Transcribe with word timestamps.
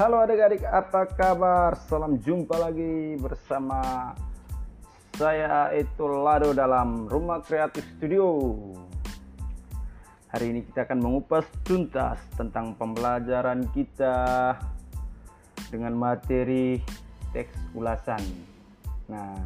Halo 0.00 0.24
adik-adik, 0.24 0.64
apa 0.64 1.04
kabar? 1.12 1.76
Salam 1.76 2.16
jumpa 2.24 2.56
lagi 2.56 3.20
bersama 3.20 4.16
saya 5.12 5.76
itu 5.76 6.08
Lado 6.08 6.56
dalam 6.56 7.04
Rumah 7.04 7.44
Kreatif 7.44 7.84
Studio. 8.00 8.32
Hari 10.32 10.56
ini 10.56 10.64
kita 10.64 10.88
akan 10.88 11.04
mengupas 11.04 11.44
tuntas 11.68 12.16
tentang 12.32 12.80
pembelajaran 12.80 13.68
kita 13.76 14.16
dengan 15.68 15.92
materi 15.92 16.80
teks 17.36 17.76
ulasan. 17.76 18.24
Nah, 19.04 19.36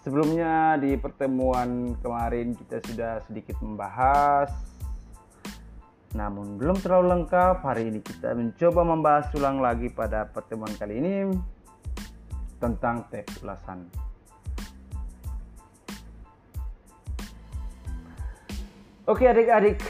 sebelumnya 0.00 0.80
di 0.80 0.96
pertemuan 0.96 1.92
kemarin 2.00 2.56
kita 2.56 2.80
sudah 2.80 3.20
sedikit 3.28 3.60
membahas 3.60 4.73
namun 6.14 6.62
belum 6.62 6.78
terlalu 6.78 7.10
lengkap, 7.10 7.66
hari 7.66 7.90
ini 7.90 7.98
kita 7.98 8.38
mencoba 8.38 8.86
membahas 8.86 9.26
ulang 9.34 9.58
lagi 9.58 9.90
pada 9.90 10.30
pertemuan 10.30 10.70
kali 10.78 11.02
ini 11.02 11.34
tentang 12.62 13.10
teks 13.10 13.42
ulasan. 13.42 13.90
Oke 19.04 19.26
adik-adik, 19.26 19.82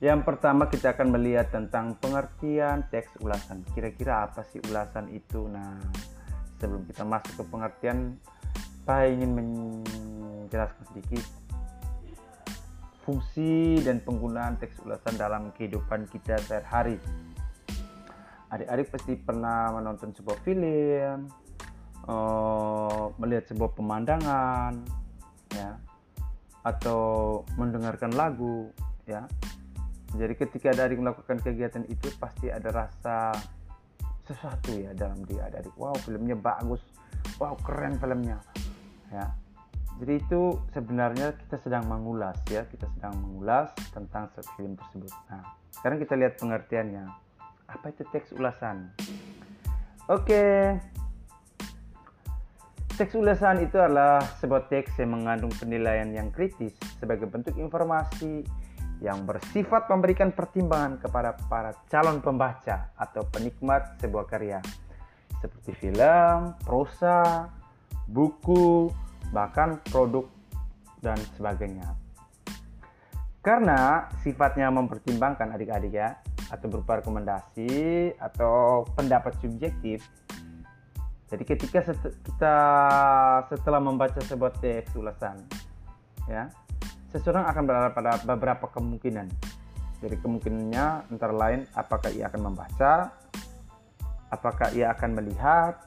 yang 0.00 0.22
pertama 0.22 0.70
kita 0.70 0.94
akan 0.94 1.10
melihat 1.10 1.50
tentang 1.50 1.98
pengertian 1.98 2.86
teks 2.88 3.18
ulasan. 3.18 3.66
Kira-kira 3.74 4.30
apa 4.30 4.46
sih 4.46 4.62
ulasan 4.70 5.10
itu? 5.10 5.50
Nah, 5.50 5.74
sebelum 6.62 6.86
kita 6.86 7.02
masuk 7.02 7.34
ke 7.34 7.44
pengertian, 7.50 8.14
saya 8.86 9.10
ingin 9.10 9.30
menjelaskan 9.34 10.84
sedikit 10.94 11.24
fungsi 13.06 13.78
dan 13.86 14.02
penggunaan 14.02 14.58
teks 14.58 14.82
ulasan 14.82 15.14
dalam 15.14 15.54
kehidupan 15.54 16.10
kita 16.10 16.34
sehari-hari. 16.42 16.98
Adik-adik 18.50 18.90
pasti 18.90 19.14
pernah 19.14 19.70
menonton 19.70 20.10
sebuah 20.10 20.42
film, 20.42 21.30
uh, 22.10 23.14
melihat 23.22 23.46
sebuah 23.54 23.70
pemandangan, 23.78 24.74
ya, 25.54 25.78
atau 26.66 27.42
mendengarkan 27.54 28.10
lagu, 28.18 28.74
ya. 29.06 29.22
Jadi 30.18 30.34
ketika 30.34 30.74
adik 30.74 30.98
melakukan 30.98 31.38
kegiatan 31.38 31.86
itu 31.86 32.10
pasti 32.18 32.50
ada 32.50 32.70
rasa 32.74 33.30
sesuatu 34.26 34.74
ya 34.74 34.90
dalam 34.98 35.22
diri 35.22 35.38
adik. 35.46 35.74
Wow, 35.78 35.94
filmnya 36.02 36.34
bagus. 36.34 36.82
Wow, 37.38 37.54
keren 37.62 37.98
filmnya. 38.02 38.42
Ya, 39.14 39.30
jadi 39.96 40.20
itu 40.20 40.60
sebenarnya 40.76 41.32
kita 41.40 41.56
sedang 41.64 41.88
mengulas 41.88 42.36
ya, 42.52 42.68
kita 42.68 42.84
sedang 42.96 43.16
mengulas 43.16 43.72
tentang 43.96 44.28
film 44.60 44.76
tersebut. 44.76 45.08
Nah, 45.32 45.56
sekarang 45.72 45.96
kita 45.96 46.14
lihat 46.20 46.36
pengertiannya. 46.36 47.04
Apa 47.64 47.88
itu 47.88 48.04
teks 48.12 48.36
ulasan? 48.36 48.92
Oke. 50.12 50.76
Teks 52.96 53.12
ulasan 53.16 53.64
itu 53.64 53.76
adalah 53.80 54.20
sebuah 54.40 54.68
teks 54.68 55.00
yang 55.00 55.16
mengandung 55.16 55.52
penilaian 55.56 56.08
yang 56.12 56.28
kritis 56.28 56.76
sebagai 57.00 57.28
bentuk 57.28 57.56
informasi 57.56 58.44
yang 59.04 59.28
bersifat 59.28 59.88
memberikan 59.92 60.32
pertimbangan 60.32 60.96
kepada 60.96 61.36
para 61.48 61.76
calon 61.92 62.24
pembaca 62.24 62.92
atau 62.96 63.24
penikmat 63.28 64.00
sebuah 64.00 64.24
karya 64.24 64.60
seperti 65.40 65.76
film, 65.76 66.56
prosa, 66.64 67.52
buku, 68.08 68.88
bahkan 69.30 69.78
produk 69.90 70.26
dan 71.02 71.18
sebagainya. 71.38 71.96
Karena 73.42 74.10
sifatnya 74.26 74.66
mempertimbangkan 74.74 75.54
adik-adik 75.54 75.94
ya, 75.94 76.18
atau 76.50 76.66
berupa 76.70 76.98
rekomendasi 77.02 78.14
atau 78.18 78.86
pendapat 78.94 79.34
subjektif. 79.42 80.02
Jadi 81.26 81.42
ketika 81.42 81.82
kita 82.22 82.56
setelah 83.50 83.82
membaca 83.82 84.22
sebuah 84.22 84.62
teks 84.62 84.94
ulasan, 84.94 85.42
ya, 86.30 86.46
seseorang 87.10 87.50
akan 87.50 87.62
berada 87.66 87.90
pada 87.90 88.18
beberapa 88.22 88.70
kemungkinan. 88.70 89.26
Jadi 90.02 90.16
kemungkinannya 90.22 91.10
antara 91.10 91.34
lain 91.34 91.66
apakah 91.74 92.14
ia 92.14 92.30
akan 92.30 92.52
membaca, 92.52 93.10
apakah 94.30 94.70
ia 94.70 94.94
akan 94.94 95.18
melihat 95.18 95.82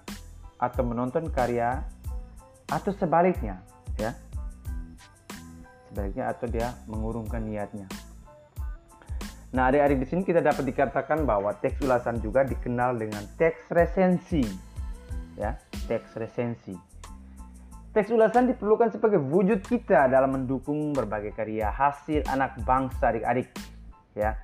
atau 0.59 0.83
menonton 0.83 1.31
karya 1.31 1.87
atau 2.69 2.93
sebaliknya 2.95 3.59
ya. 3.97 4.13
Sebaliknya 5.89 6.29
atau 6.29 6.45
dia 6.45 6.73
mengurungkan 6.85 7.41
niatnya. 7.41 7.89
Nah 9.49 9.73
adik-adik 9.73 10.05
di 10.05 10.07
sini 10.07 10.21
kita 10.21 10.45
dapat 10.45 10.61
dikatakan 10.61 11.25
bahwa 11.25 11.57
teks 11.57 11.81
ulasan 11.81 12.21
juga 12.21 12.45
dikenal 12.45 13.01
dengan 13.01 13.25
teks 13.41 13.73
resensi 13.73 14.45
ya. 15.33 15.57
Teks 15.89 16.13
resensi. 16.21 16.77
Teks 17.89 18.13
ulasan 18.13 18.45
diperlukan 18.45 18.93
sebagai 18.93 19.17
wujud 19.17 19.65
kita 19.65 20.05
dalam 20.05 20.37
mendukung 20.37 20.93
berbagai 20.93 21.33
karya 21.33 21.73
hasil 21.73 22.21
anak 22.29 22.61
bangsa 22.61 23.09
adik-adik. 23.09 23.49
Ya, 24.13 24.37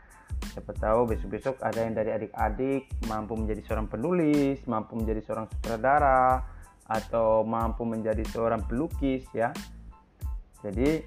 siapa 0.50 0.74
tahu 0.74 1.14
besok-besok 1.14 1.62
ada 1.62 1.86
yang 1.86 1.94
dari 1.94 2.10
adik-adik 2.10 2.90
mampu 3.06 3.38
menjadi 3.38 3.62
seorang 3.70 3.86
penulis, 3.86 4.66
mampu 4.66 4.98
menjadi 4.98 5.22
seorang 5.22 5.46
sutradara, 5.54 6.42
atau 6.86 7.42
mampu 7.42 7.82
menjadi 7.84 8.22
seorang 8.30 8.62
pelukis 8.70 9.26
ya. 9.34 9.50
Jadi 10.62 11.02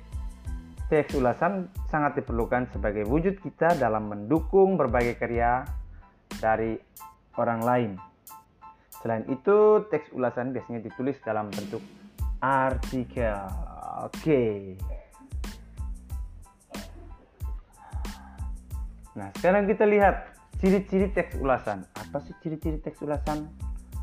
teks 0.88 1.14
ulasan 1.14 1.68
sangat 1.92 2.22
diperlukan 2.22 2.72
sebagai 2.72 3.04
wujud 3.06 3.38
kita 3.44 3.76
dalam 3.76 4.08
mendukung 4.10 4.80
berbagai 4.80 5.20
karya 5.20 5.62
dari 6.40 6.80
orang 7.38 7.60
lain. 7.62 7.90
Selain 8.98 9.22
itu, 9.30 9.86
teks 9.94 10.10
ulasan 10.10 10.50
biasanya 10.50 10.82
ditulis 10.82 11.14
dalam 11.22 11.46
bentuk 11.54 11.82
artikel. 12.42 13.38
Oke. 14.02 14.74
Nah, 19.14 19.30
sekarang 19.38 19.66
kita 19.70 19.86
lihat 19.86 20.34
ciri-ciri 20.58 21.10
teks 21.14 21.38
ulasan. 21.38 21.86
Apa 21.94 22.22
sih 22.22 22.34
ciri-ciri 22.42 22.78
teks 22.82 23.02
ulasan? 23.02 23.50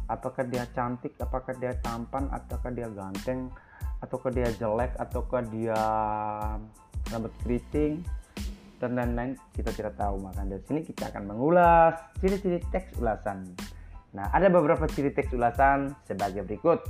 Apakah 0.08 0.46
dia 0.46 0.66
cantik 0.74 1.18
apakah 1.18 1.54
dia 1.58 1.74
tampan 1.82 2.30
ataukah 2.30 2.72
dia 2.74 2.88
ganteng 2.94 3.50
ataukah 4.04 4.30
dia 4.30 4.50
jelek 4.58 4.94
ataukah 5.02 5.42
dia 5.50 5.80
rambut 7.10 7.34
keriting 7.46 8.02
dan 8.78 8.94
lain-lain 8.94 9.40
kita 9.56 9.72
tidak 9.72 9.96
tahu 9.96 10.20
maka 10.20 10.44
dari 10.44 10.62
sini 10.68 10.82
kita 10.84 11.10
akan 11.10 11.24
mengulas 11.32 11.96
ciri-ciri 12.20 12.60
teks 12.70 12.94
ulasan. 13.00 13.48
Nah 14.14 14.30
ada 14.36 14.52
beberapa 14.52 14.86
ciri 14.86 15.16
teks 15.16 15.32
ulasan 15.32 15.96
sebagai 16.04 16.44
berikut. 16.44 16.84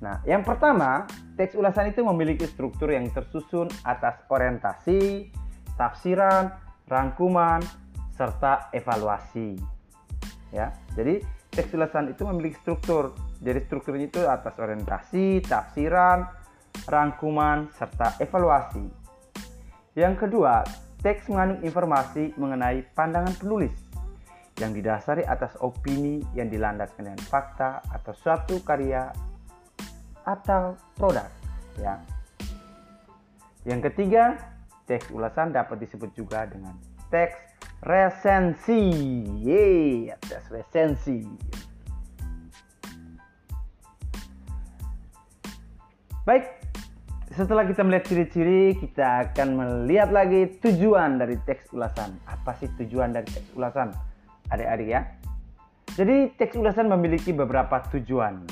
Nah 0.00 0.24
yang 0.24 0.42
pertama 0.42 1.04
teks 1.36 1.54
ulasan 1.54 1.92
itu 1.92 2.00
memiliki 2.02 2.48
struktur 2.48 2.90
yang 2.90 3.06
tersusun 3.12 3.68
atas 3.84 4.24
orientasi 4.32 5.30
tafsiran 5.76 6.56
rangkuman 6.88 7.60
serta 8.16 8.72
evaluasi. 8.72 9.60
Ya 10.50 10.72
jadi 10.96 11.20
teks 11.54 11.70
ulasan 11.72 12.10
itu 12.10 12.26
memiliki 12.26 12.58
struktur. 12.58 13.14
Jadi 13.38 13.62
strukturnya 13.70 14.10
itu 14.10 14.20
atas 14.26 14.58
orientasi, 14.58 15.40
tafsiran, 15.46 16.26
rangkuman, 16.90 17.70
serta 17.78 18.18
evaluasi. 18.18 18.84
Yang 19.94 20.26
kedua, 20.26 20.66
teks 21.06 21.30
mengandung 21.30 21.62
informasi 21.62 22.34
mengenai 22.34 22.82
pandangan 22.98 23.32
penulis 23.38 23.74
yang 24.58 24.74
didasari 24.74 25.22
atas 25.26 25.54
opini 25.62 26.22
yang 26.34 26.50
dilandaskan 26.50 27.10
dengan 27.10 27.22
fakta 27.26 27.82
atau 27.90 28.14
suatu 28.14 28.58
karya 28.62 29.10
atau 30.26 30.74
produk. 30.98 31.26
Ya. 31.78 32.02
Yang 33.66 33.90
ketiga, 33.90 34.38
teks 34.90 35.10
ulasan 35.14 35.54
dapat 35.54 35.82
disebut 35.82 36.10
juga 36.14 36.46
dengan 36.46 36.74
teks 37.10 37.53
resensi. 37.82 38.82
Yeay, 39.42 40.12
tes 40.22 40.44
resensi. 40.52 41.24
Baik, 46.24 46.48
setelah 47.34 47.66
kita 47.66 47.82
melihat 47.82 48.06
ciri-ciri, 48.06 48.78
kita 48.78 49.28
akan 49.28 49.48
melihat 49.58 50.14
lagi 50.14 50.54
tujuan 50.62 51.18
dari 51.18 51.34
teks 51.42 51.74
ulasan. 51.74 52.14
Apa 52.30 52.54
sih 52.62 52.70
tujuan 52.78 53.10
dari 53.10 53.26
teks 53.26 53.52
ulasan? 53.58 53.90
Adik-adik 54.48 54.88
ya. 54.88 55.02
Jadi 55.98 56.32
teks 56.38 56.54
ulasan 56.54 56.86
memiliki 56.88 57.34
beberapa 57.34 57.82
tujuan. 57.90 58.46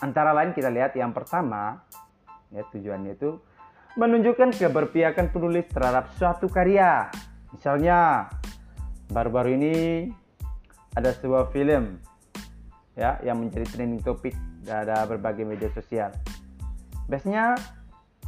Antara 0.00 0.32
lain 0.32 0.56
kita 0.56 0.72
lihat 0.72 0.96
yang 0.96 1.12
pertama, 1.12 1.84
ya 2.48 2.64
tujuannya 2.72 3.16
itu 3.16 3.36
menunjukkan 3.96 4.52
keberpihakan 4.56 5.32
penulis 5.32 5.64
terhadap 5.72 6.12
suatu 6.20 6.48
karya. 6.52 7.08
Misalnya, 7.52 8.28
baru-baru 9.10 9.50
ini 9.58 9.74
ada 10.96 11.12
sebuah 11.12 11.52
film 11.52 12.00
ya 12.96 13.20
yang 13.20 13.42
menjadi 13.42 13.68
trending 13.76 14.02
topik 14.02 14.32
ada 14.66 15.06
berbagai 15.06 15.46
media 15.46 15.70
sosial. 15.70 16.10
Biasanya 17.06 17.54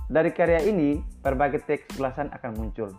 dari 0.07 0.31
karya 0.31 0.63
ini 0.69 1.03
berbagai 1.25 1.67
teks 1.67 1.99
ulasan 1.99 2.31
akan 2.31 2.51
muncul 2.55 2.91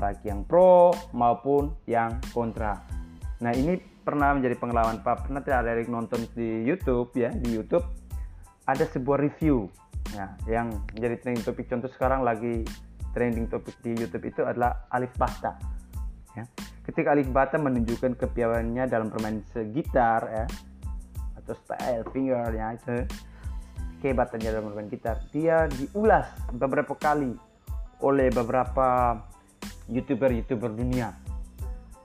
baik 0.00 0.24
yang 0.24 0.48
pro 0.48 0.96
maupun 1.12 1.76
yang 1.84 2.16
kontra. 2.32 2.80
Nah 3.44 3.52
ini 3.52 3.76
pernah 4.00 4.32
menjadi 4.32 4.56
pengalaman 4.56 5.04
Pak 5.04 5.28
pernah 5.28 5.44
yang 5.44 5.92
nonton 5.92 6.24
di 6.32 6.64
YouTube 6.64 7.12
ya 7.14 7.28
di 7.30 7.52
YouTube 7.52 7.84
ada 8.64 8.84
sebuah 8.88 9.20
review 9.20 9.68
ya 10.16 10.32
yang 10.48 10.72
menjadi 10.96 11.20
trending 11.20 11.44
topik 11.44 11.68
contoh 11.68 11.90
sekarang 11.92 12.24
lagi 12.24 12.64
trending 13.12 13.46
topik 13.46 13.76
di 13.84 13.92
YouTube 13.94 14.24
itu 14.24 14.40
adalah 14.42 14.88
Alif 14.90 15.12
Bata 15.20 15.54
ya 16.32 16.48
ketika 16.86 17.12
Alif 17.12 17.28
Bata 17.30 17.60
menunjukkan 17.60 18.16
kepiawaiannya 18.16 18.84
dalam 18.88 19.12
bermain 19.12 19.44
segitar 19.52 20.20
ya. 20.28 20.46
Atau 21.40 21.54
style 21.56 22.04
fingernya 22.10 22.76
itu. 22.76 22.96
Kehebatannya 24.00 24.48
dalam 24.48 24.72
bermain 24.72 24.88
gitar 24.88 25.20
dia 25.28 25.68
diulas 25.68 26.24
beberapa 26.56 26.96
kali 26.96 27.36
oleh 28.00 28.32
beberapa 28.32 29.20
youtuber-youtuber 29.92 30.72
dunia. 30.72 31.12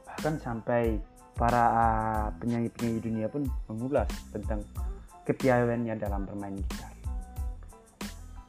Bahkan 0.04 0.44
sampai 0.44 1.00
para 1.36 1.66
penyanyi-penyanyi 2.40 3.00
dunia 3.00 3.28
pun 3.32 3.48
mengulas 3.72 4.08
tentang 4.32 4.64
kepiawaiannya 5.24 5.96
dalam 6.00 6.28
bermain 6.28 6.56
gitar. 6.56 6.92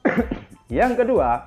yang 0.83 0.95
kedua, 0.95 1.47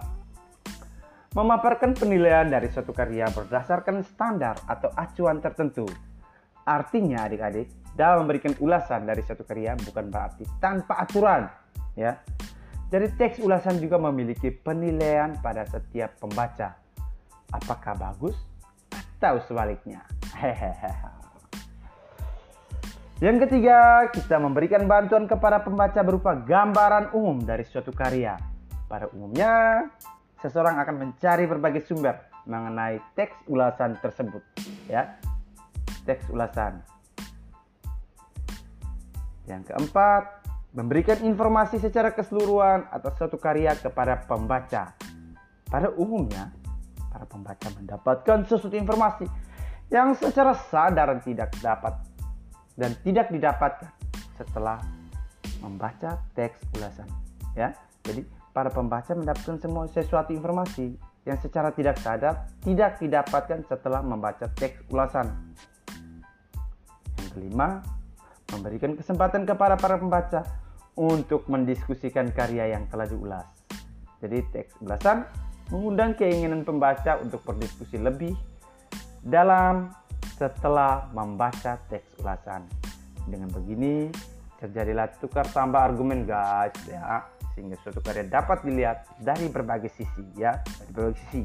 memaparkan 1.37 1.93
penilaian 1.93 2.49
dari 2.49 2.69
suatu 2.73 2.89
karya 2.89 3.29
berdasarkan 3.29 4.01
standar 4.01 4.57
atau 4.65 4.89
acuan 4.97 5.37
tertentu. 5.37 5.85
Artinya 6.65 7.25
adik-adik, 7.25 7.69
dalam 7.93 8.25
memberikan 8.25 8.53
ulasan 8.61 9.05
dari 9.05 9.21
suatu 9.21 9.45
karya 9.45 9.77
bukan 9.77 10.09
berarti 10.09 10.45
tanpa 10.57 11.01
aturan, 11.01 11.49
ya. 11.93 12.17
Jadi 12.89 13.05
teks 13.21 13.37
ulasan 13.45 13.77
juga 13.77 14.01
memiliki 14.01 14.49
penilaian 14.49 15.37
pada 15.45 15.61
setiap 15.69 16.17
pembaca. 16.17 16.73
Apakah 17.53 17.93
bagus 17.93 18.33
atau 18.89 19.37
sebaliknya? 19.45 20.01
Hehehe. 20.33 20.93
Yang 23.19 23.45
ketiga, 23.45 24.07
kita 24.09 24.39
memberikan 24.39 24.87
bantuan 24.87 25.27
kepada 25.27 25.59
pembaca 25.59 25.99
berupa 26.01 26.33
gambaran 26.39 27.11
umum 27.11 27.43
dari 27.43 27.67
suatu 27.67 27.91
karya. 27.91 28.39
Pada 28.87 29.11
umumnya, 29.11 29.85
seseorang 30.41 30.79
akan 30.79 30.95
mencari 30.95 31.45
berbagai 31.45 31.85
sumber 31.87 32.17
mengenai 32.49 32.99
teks 33.13 33.35
ulasan 33.45 33.99
tersebut, 33.99 34.41
ya. 34.89 35.19
Teks 36.07 36.31
ulasan. 36.31 36.81
Yang 39.45 39.73
keempat, 39.73 40.23
memberikan 40.73 41.19
informasi 41.25 41.77
secara 41.81 42.13
keseluruhan 42.13 42.89
atas 42.89 43.17
suatu 43.17 43.37
karya 43.37 43.77
kepada 43.77 44.25
pembaca. 44.25 44.93
Pada 45.69 45.93
umumnya, 45.93 46.49
para 47.09 47.25
pembaca 47.25 47.67
mendapatkan 47.77 48.45
sesuatu 48.45 48.73
informasi 48.73 49.25
yang 49.89 50.13
secara 50.13 50.53
sadar 50.53 51.17
tidak 51.25 51.49
dapat 51.61 51.97
dan 52.77 52.93
tidak 53.01 53.27
didapatkan 53.33 53.89
setelah 54.37 54.79
membaca 55.59 56.15
teks 56.37 56.55
ulasan 56.77 57.09
ya 57.57 57.75
jadi 58.05 58.23
para 58.59 58.75
pembaca 58.75 59.15
mendapatkan 59.15 59.55
semua 59.55 59.87
sesuatu 59.87 60.35
informasi 60.35 60.91
yang 61.23 61.39
secara 61.39 61.71
tidak 61.71 61.95
sadar 62.03 62.51
tidak 62.59 62.99
didapatkan 62.99 63.63
setelah 63.63 64.03
membaca 64.03 64.51
teks 64.51 64.83
ulasan. 64.91 65.31
Yang 67.15 67.29
kelima 67.39 67.79
memberikan 68.51 68.99
kesempatan 68.99 69.47
kepada 69.47 69.79
para 69.79 69.95
pembaca 69.95 70.43
untuk 70.99 71.47
mendiskusikan 71.47 72.35
karya 72.35 72.75
yang 72.75 72.83
telah 72.91 73.07
diulas. 73.07 73.47
Jadi 74.19 74.43
teks 74.51 74.75
ulasan 74.83 75.23
mengundang 75.71 76.19
keinginan 76.19 76.67
pembaca 76.67 77.15
untuk 77.23 77.39
berdiskusi 77.47 77.95
lebih 77.95 78.35
dalam 79.23 79.87
setelah 80.35 81.07
membaca 81.15 81.79
teks 81.87 82.19
ulasan. 82.19 82.67
Dengan 83.23 83.47
begini, 83.55 84.11
terjadilah 84.59 85.15
tukar 85.23 85.47
tambah 85.47 85.79
argumen 85.79 86.27
guys 86.27 86.75
ya, 86.91 87.38
sehingga 87.53 87.75
suatu 87.81 87.99
karya 88.01 88.27
dapat 88.27 88.61
dilihat 88.65 89.05
dari 89.21 89.49
berbagai 89.49 89.91
sisi 89.93 90.23
ya, 90.35 90.59
dari 90.63 90.91
berbagai 90.93 91.19
sisi. 91.27 91.43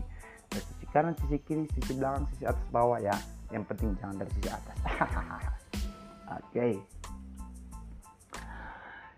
Dari 0.50 0.62
sisi 0.62 0.84
kanan, 0.92 1.14
sisi 1.18 1.36
kiri, 1.42 1.64
sisi 1.74 1.92
belakang, 1.98 2.24
sisi 2.34 2.44
atas, 2.46 2.66
bawah 2.70 2.98
ya. 3.00 3.14
Yang 3.50 3.64
penting 3.74 3.90
jangan 3.98 4.16
dari 4.22 4.30
sisi 4.38 4.48
atas. 4.50 4.76
Oke. 4.86 6.42
Okay. 6.50 6.72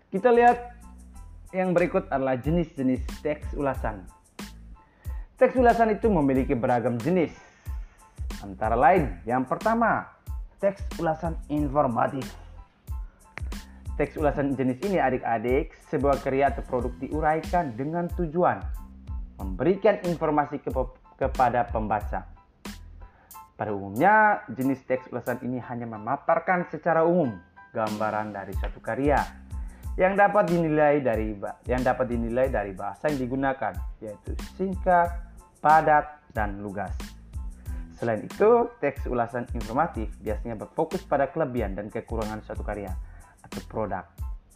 Kita 0.07 0.29
lihat 0.31 0.57
yang 1.51 1.75
berikut 1.75 2.07
adalah 2.09 2.39
jenis-jenis 2.39 3.03
teks 3.21 3.53
ulasan. 3.53 4.07
Teks 5.37 5.53
ulasan 5.53 5.93
itu 5.93 6.09
memiliki 6.09 6.57
beragam 6.57 6.97
jenis 6.97 7.29
Antara 8.37 8.77
lain, 8.77 9.17
yang 9.25 9.49
pertama, 9.49 10.05
teks 10.61 10.85
ulasan 11.01 11.33
informatif. 11.49 12.21
Teks 13.97 14.13
ulasan 14.13 14.53
jenis 14.53 14.77
ini 14.85 15.01
adik-adik, 15.01 15.73
sebuah 15.89 16.21
karya 16.21 16.53
atau 16.53 16.61
produk 16.69 16.93
diuraikan 17.01 17.73
dengan 17.73 18.05
tujuan 18.13 18.61
memberikan 19.41 19.97
informasi 20.05 20.61
ke 20.61 20.69
kepada 21.17 21.65
pembaca. 21.65 22.29
Pada 23.57 23.73
umumnya, 23.73 24.45
jenis 24.53 24.85
teks 24.85 25.09
ulasan 25.09 25.41
ini 25.41 25.57
hanya 25.57 25.89
memaparkan 25.89 26.69
secara 26.69 27.01
umum 27.01 27.41
gambaran 27.73 28.37
dari 28.37 28.53
satu 28.61 28.77
karya 28.77 29.17
yang 29.97 30.13
dapat 30.13 30.45
dinilai 30.45 31.01
dari 31.01 31.33
yang 31.65 31.81
dapat 31.81 32.05
dinilai 32.05 32.53
dari 32.53 32.77
bahasa 32.77 33.09
yang 33.09 33.17
digunakan, 33.17 33.73
yaitu 33.97 34.37
singkat, 34.61 35.09
padat, 35.57 36.21
dan 36.37 36.61
lugas. 36.61 36.93
Selain 37.97 38.21
itu, 38.21 38.69
teks 38.77 39.09
ulasan 39.09 39.49
informatif 39.57 40.13
biasanya 40.21 40.53
berfokus 40.53 41.01
pada 41.01 41.33
kelebihan 41.33 41.73
dan 41.73 41.89
kekurangan 41.89 42.45
suatu 42.45 42.61
karya 42.61 42.93
atau 43.47 43.61
produk 43.71 44.05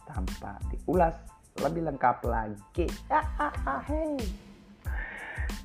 tanpa 0.04 0.60
diulas 0.68 1.16
lebih 1.60 1.88
lengkap 1.88 2.16
lagi. 2.28 2.86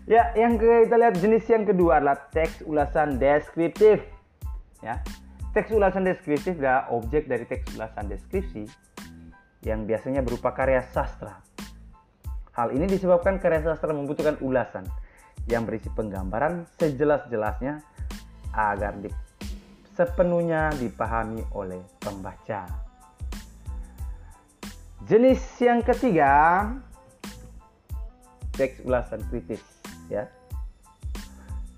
Ya, 0.08 0.32
yang 0.40 0.56
kita 0.56 0.96
lihat 0.96 1.20
jenis 1.20 1.44
yang 1.52 1.68
kedua 1.68 2.00
adalah 2.00 2.32
teks 2.32 2.64
ulasan 2.64 3.20
deskriptif. 3.20 4.00
Ya, 4.80 5.04
teks 5.52 5.68
ulasan 5.76 6.08
deskriptif 6.08 6.56
adalah 6.64 6.88
objek 6.96 7.28
dari 7.28 7.44
teks 7.44 7.76
ulasan 7.76 8.08
deskripsi 8.08 8.72
yang 9.68 9.84
biasanya 9.84 10.24
berupa 10.24 10.56
karya 10.56 10.80
sastra. 10.96 11.44
Hal 12.56 12.72
ini 12.72 12.88
disebabkan 12.88 13.44
karya 13.44 13.68
sastra 13.68 13.92
membutuhkan 13.92 14.40
ulasan 14.40 14.88
yang 15.52 15.68
berisi 15.68 15.92
penggambaran 15.92 16.64
sejelas-jelasnya 16.80 17.84
agar 18.56 18.96
di, 19.04 19.12
sepenuhnya 19.92 20.72
dipahami 20.80 21.44
oleh 21.52 21.84
pembaca. 22.00 22.87
Jenis 25.08 25.40
yang 25.64 25.80
ketiga, 25.88 26.68
teks 28.60 28.84
ulasan 28.84 29.24
kritis, 29.32 29.64
ya. 30.12 30.28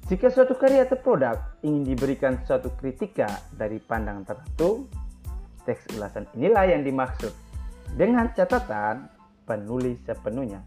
Jika 0.10 0.34
suatu 0.34 0.58
karya 0.58 0.90
atau 0.90 0.98
produk 0.98 1.38
ingin 1.62 1.94
diberikan 1.94 2.42
suatu 2.42 2.74
kritika 2.82 3.30
dari 3.54 3.78
pandangan 3.78 4.26
tertentu, 4.26 4.90
teks 5.62 5.94
ulasan 5.94 6.26
inilah 6.34 6.74
yang 6.74 6.82
dimaksud. 6.82 7.30
Dengan 7.94 8.34
catatan, 8.34 9.06
penulis 9.46 10.02
sepenuhnya 10.10 10.66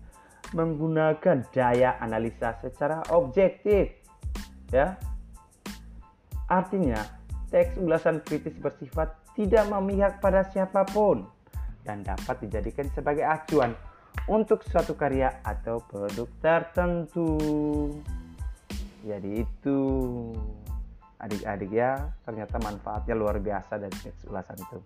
menggunakan 0.55 1.43
daya 1.51 1.99
analisa 1.99 2.63
secara 2.63 3.03
objektif. 3.11 3.91
Ya. 4.71 5.03
Artinya, 6.47 7.03
teks 7.51 7.75
ulasan 7.75 8.23
kritis 8.23 8.55
bersifat 8.63 9.19
tidak 9.35 9.67
memihak 9.67 10.23
pada 10.23 10.47
siapa 10.47 10.87
pun 10.87 11.42
dan 11.83 12.07
dapat 12.07 12.39
dijadikan 12.47 12.87
sebagai 12.95 13.27
acuan 13.27 13.75
untuk 14.31 14.63
suatu 14.67 14.95
karya 14.95 15.43
atau 15.43 15.83
produk 15.83 16.29
tertentu. 16.39 17.35
Jadi 19.03 19.43
itu 19.43 19.79
adik-adik 21.19 21.71
ya, 21.75 22.11
ternyata 22.23 22.59
manfaatnya 22.63 23.15
luar 23.19 23.43
biasa 23.43 23.79
dari 23.79 23.95
teks 23.99 24.27
ulasan 24.31 24.59
itu. 24.59 24.79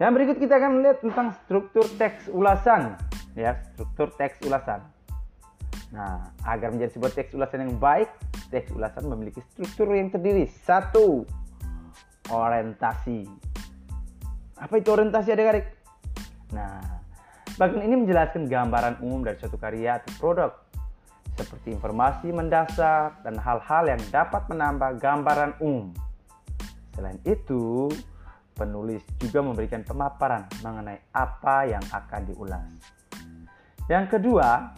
Yang 0.00 0.12
berikut 0.16 0.36
kita 0.40 0.54
akan 0.56 0.70
melihat 0.80 0.98
tentang 1.04 1.28
struktur 1.44 1.84
teks 2.00 2.32
ulasan 2.32 2.96
ya 3.38 3.58
struktur 3.74 4.10
teks 4.14 4.42
ulasan. 4.46 4.82
Nah, 5.90 6.30
agar 6.46 6.70
menjadi 6.70 6.94
sebuah 6.94 7.12
teks 7.18 7.34
ulasan 7.34 7.66
yang 7.66 7.74
baik, 7.82 8.10
teks 8.54 8.70
ulasan 8.70 9.10
memiliki 9.10 9.42
struktur 9.50 9.90
yang 9.90 10.10
terdiri 10.10 10.46
satu 10.46 11.26
orientasi. 12.30 13.49
Apa 14.60 14.76
itu 14.76 14.92
orientasi 14.92 15.32
adik-adik? 15.32 15.66
Nah, 16.52 16.84
bagian 17.56 17.80
ini 17.80 18.04
menjelaskan 18.04 18.44
gambaran 18.44 19.00
umum 19.00 19.24
dari 19.24 19.40
suatu 19.40 19.56
karya 19.56 20.04
atau 20.04 20.12
produk 20.20 20.52
seperti 21.32 21.72
informasi 21.72 22.28
mendasar 22.28 23.24
dan 23.24 23.40
hal-hal 23.40 23.88
yang 23.88 24.02
dapat 24.12 24.44
menambah 24.52 25.00
gambaran 25.00 25.56
umum. 25.64 25.96
Selain 26.92 27.16
itu, 27.24 27.88
penulis 28.52 29.00
juga 29.16 29.40
memberikan 29.40 29.80
pemaparan 29.80 30.44
mengenai 30.60 31.00
apa 31.16 31.64
yang 31.64 31.80
akan 31.88 32.20
diulas. 32.28 32.68
Yang 33.88 34.20
kedua, 34.20 34.76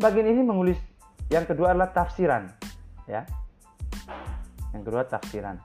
bagian 0.00 0.32
ini 0.32 0.40
menulis 0.40 0.80
yang 1.28 1.44
kedua 1.44 1.76
adalah 1.76 1.92
tafsiran, 1.92 2.48
ya. 3.04 3.28
Yang 4.72 4.82
kedua, 4.88 5.04
tafsiran. 5.04 5.60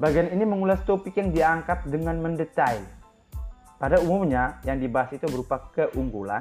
Bagian 0.00 0.32
ini 0.32 0.48
mengulas 0.48 0.80
topik 0.88 1.20
yang 1.20 1.28
diangkat 1.28 1.84
dengan 1.84 2.16
mendetail. 2.24 2.80
Pada 3.76 4.00
umumnya, 4.00 4.56
yang 4.64 4.80
dibahas 4.80 5.12
itu 5.12 5.28
berupa 5.28 5.60
keunggulan, 5.76 6.40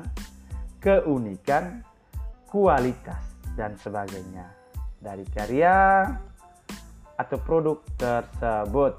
keunikan, 0.80 1.84
kualitas, 2.48 3.20
dan 3.60 3.76
sebagainya 3.76 4.48
dari 5.04 5.28
karya 5.28 6.08
atau 7.20 7.36
produk 7.44 7.84
tersebut. 8.00 8.96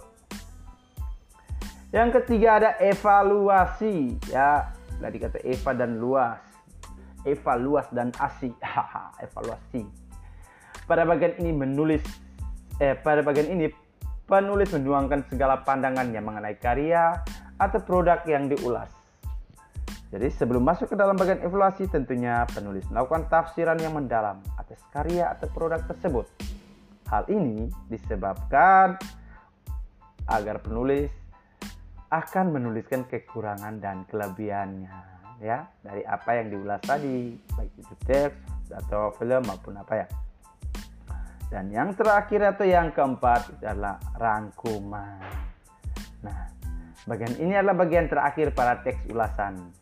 Yang 1.96 2.20
ketiga 2.20 2.60
ada 2.60 2.70
evaluasi 2.84 4.20
ya 4.28 4.76
dari 5.00 5.16
kata 5.16 5.40
eva 5.40 5.72
dan 5.72 5.96
luas. 5.96 6.40
Eva 7.24 7.56
luas 7.56 7.88
dan 7.96 8.12
asi. 8.20 8.52
evaluasi. 9.24 9.88
Pada 10.84 11.08
bagian 11.08 11.40
ini 11.40 11.56
menulis 11.56 12.04
eh 12.76 12.92
pada 12.92 13.24
bagian 13.24 13.56
ini 13.56 13.72
penulis 14.30 14.70
menuangkan 14.70 15.26
segala 15.26 15.66
pandangannya 15.66 16.22
mengenai 16.22 16.54
karya 16.62 17.18
atau 17.58 17.82
produk 17.82 18.22
yang 18.30 18.46
diulas. 18.46 18.88
Jadi 20.10 20.26
sebelum 20.30 20.62
masuk 20.62 20.94
ke 20.94 20.96
dalam 20.99 21.18
bagian 21.18 21.42
evaluasi 21.42 21.90
tentunya 21.90 22.46
penulis 22.50 22.87
melakukan 22.90 23.26
tafsiran 23.26 23.78
yang 23.82 23.94
mendalam 23.94 24.38
atas 24.54 24.78
karya 24.94 25.34
atau 25.34 25.50
produk 25.50 25.82
tersebut. 25.87 26.26
Hal 27.10 27.26
ini 27.26 27.66
disebabkan 27.90 28.94
agar 30.30 30.62
penulis 30.62 31.10
akan 32.10 32.54
menuliskan 32.54 33.06
kekurangan 33.06 33.78
dan 33.82 34.06
kelebihannya 34.10 34.94
ya 35.40 35.64
dari 35.80 36.04
apa 36.04 36.37
yang 36.37 36.52
diulas 36.52 36.82
tadi 36.84 37.32
baik 37.56 37.72
itu 37.80 37.94
teks 38.04 38.68
atau 38.70 39.14
film 39.16 39.40
maupun 39.49 39.78
apa 39.80 40.04
ya 40.04 40.06
dan 41.50 41.66
yang 41.75 41.92
terakhir 41.99 42.54
atau 42.54 42.64
yang 42.64 42.95
keempat 42.95 43.59
adalah 43.61 43.99
rangkuman. 44.14 45.19
Nah 46.23 46.49
bagian 47.04 47.35
ini 47.42 47.59
adalah 47.59 47.75
bagian 47.83 48.07
terakhir 48.07 48.54
pada 48.54 48.78
teks 48.80 49.11
ulasan. 49.11 49.75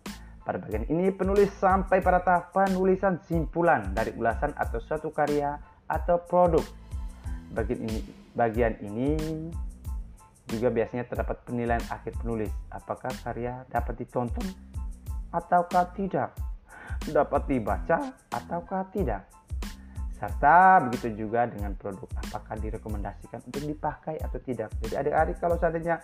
Pada 0.42 0.56
bagian 0.64 0.88
ini 0.88 1.12
penulis 1.12 1.52
sampai 1.60 2.00
pada 2.00 2.24
tahap 2.24 2.56
penulisan 2.56 3.20
simpulan 3.28 3.92
dari 3.92 4.16
ulasan 4.16 4.56
atau 4.56 4.80
suatu 4.80 5.12
karya 5.12 5.60
atau 5.84 6.24
produk. 6.24 6.64
Bagian 7.52 7.84
ini 7.84 8.00
bagian 8.32 8.74
ini 8.80 9.12
juga 10.48 10.72
biasanya 10.72 11.04
terdapat 11.04 11.44
penilaian 11.44 11.84
akhir 11.92 12.16
penulis, 12.24 12.48
apakah 12.72 13.12
karya 13.20 13.68
dapat 13.68 14.00
ditonton 14.00 14.48
ataukah 15.28 15.92
tidak, 15.92 16.32
dapat 17.04 17.44
dibaca 17.44 18.16
ataukah 18.32 18.88
tidak. 18.88 19.28
Serta 20.18 20.82
begitu 20.82 21.14
juga 21.14 21.46
dengan 21.46 21.78
produk, 21.78 22.10
apakah 22.18 22.58
direkomendasikan 22.58 23.38
untuk 23.46 23.62
dipakai 23.62 24.18
atau 24.18 24.42
tidak. 24.42 24.74
Jadi 24.82 24.98
adik-adik 24.98 25.38
kalau 25.38 25.54
seandainya 25.62 26.02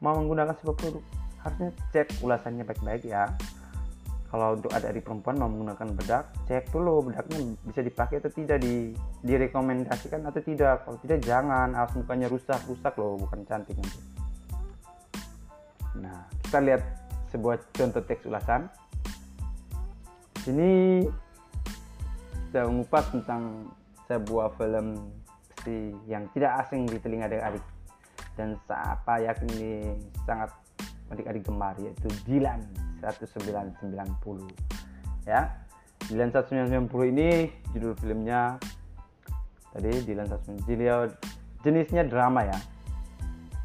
mau 0.00 0.16
menggunakan 0.16 0.56
sebuah 0.56 0.76
produk, 0.80 1.04
harusnya 1.44 1.70
cek 1.92 2.24
ulasannya 2.24 2.64
baik-baik 2.64 3.04
ya. 3.04 3.28
Kalau 4.32 4.56
untuk 4.56 4.72
ada 4.72 4.88
adik 4.88 5.04
perempuan 5.04 5.36
mau 5.36 5.52
menggunakan 5.52 5.92
bedak 5.92 6.24
cek 6.48 6.72
dulu 6.72 7.04
bedaknya 7.04 7.52
bisa 7.68 7.84
dipakai 7.84 8.16
atau 8.16 8.32
tidak 8.32 8.64
di 8.64 8.96
direkomendasikan 9.20 10.24
atau 10.24 10.40
tidak. 10.40 10.88
Kalau 10.88 10.96
tidak 11.04 11.20
jangan 11.20 11.76
alas 11.76 11.92
mukanya 11.92 12.32
rusak 12.32 12.56
rusak 12.64 12.96
loh 12.96 13.20
bukan 13.20 13.44
cantik 13.44 13.76
nanti. 13.76 14.00
Nah 16.00 16.24
kita 16.48 16.58
lihat 16.64 16.82
sebuah 17.28 17.60
contoh 17.76 18.00
teks 18.08 18.24
ulasan. 18.24 18.72
Sini 20.40 21.04
saya 22.52 22.68
mengupas 22.68 23.08
tentang 23.08 23.72
sebuah 24.06 24.52
film 24.60 25.00
yang 26.04 26.28
tidak 26.36 26.62
asing 26.66 26.84
di 26.84 27.00
telinga 27.00 27.26
adik-adik. 27.26 27.64
Dan 28.36 28.56
siapa 28.68 29.20
yakin 29.24 29.48
ini 29.56 29.72
sangat 30.28 30.52
adik-adik 31.12 31.44
gemar 31.44 31.76
yaitu 31.76 32.08
Dilan 32.24 32.64
1990 33.04 33.84
ya 35.28 35.52
Dilan 36.08 36.28
1990 36.32 37.12
ini 37.12 37.52
judul 37.76 37.92
filmnya. 38.00 38.56
Tadi 39.72 40.04
Dilan 40.04 40.28
1990 40.28 41.64
jenisnya 41.64 42.04
drama 42.04 42.44
ya. 42.44 42.58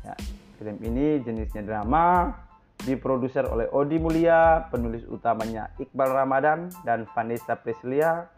Ya 0.03 0.15
film 0.57 0.77
ini 0.81 1.21
jenisnya 1.21 1.61
drama 1.61 2.33
diproduser 2.81 3.45
oleh 3.45 3.69
Odi 3.69 4.01
Mulia 4.01 4.69
penulis 4.69 5.05
utamanya 5.05 5.69
Iqbal 5.77 6.13
Ramadan 6.13 6.69
dan 6.81 7.05
Vanessa 7.13 7.57
Priscilia 7.57 8.29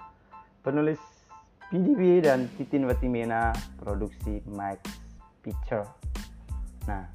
penulis 0.61 0.99
PDB 1.69 2.25
dan 2.25 2.49
Titin 2.57 2.85
Watimena 2.89 3.53
produksi 3.77 4.41
Max 4.49 4.83
Picture 5.41 5.85
nah 6.87 7.05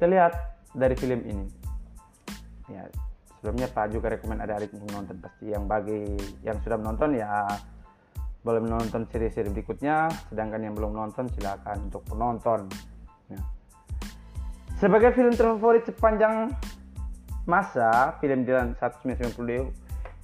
kita 0.00 0.06
lihat 0.08 0.32
dari 0.74 0.94
film 0.94 1.20
ini. 1.26 1.46
Ya 2.70 2.86
sebelumnya 3.36 3.68
Pak 3.68 3.92
juga 3.92 4.12
rekomend 4.12 4.40
ada 4.40 4.56
adik 4.56 4.72
menonton 4.72 5.18
pasti 5.18 5.50
yang 5.50 5.66
bagi 5.66 6.16
yang 6.44 6.56
sudah 6.62 6.78
menonton 6.78 7.20
ya 7.20 7.44
boleh 8.40 8.64
menonton 8.64 9.04
seri-seri 9.10 9.52
berikutnya. 9.52 10.08
Sedangkan 10.30 10.62
yang 10.64 10.72
belum 10.72 10.96
nonton 10.96 11.28
silakan 11.36 11.92
untuk 11.92 12.06
penonton. 12.08 12.64
Ya. 13.30 13.38
sebagai 14.80 15.14
film 15.14 15.30
terfavorit 15.36 15.86
sepanjang 15.86 16.50
masa 17.46 18.18
film 18.18 18.42
Jalan 18.42 18.74
1990 18.74 19.70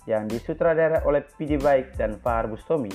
yang 0.07 0.31
disutradara 0.31 1.03
oleh 1.03 1.27
PJ 1.27 1.59
Baik 1.59 1.99
dan 1.99 2.19
Fahar 2.23 2.47
Bustomi 2.47 2.95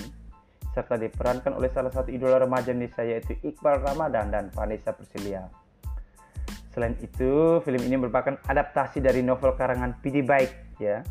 serta 0.71 0.95
diperankan 0.95 1.51
oleh 1.55 1.67
salah 1.67 1.91
satu 1.91 2.07
idola 2.07 2.39
remaja 2.39 2.71
Indonesia 2.71 3.03
yaitu 3.03 3.35
Iqbal 3.43 3.83
Ramadan 3.83 4.31
dan 4.31 4.47
Vanessa 4.55 4.95
Priscilia 4.95 5.51
Selain 6.71 6.95
itu, 7.03 7.59
film 7.67 7.81
ini 7.83 7.99
merupakan 7.99 8.39
adaptasi 8.47 9.03
dari 9.03 9.19
novel 9.19 9.59
karangan 9.59 9.99
P.D. 9.99 10.23
Bike 10.23 10.79
ya. 10.79 11.03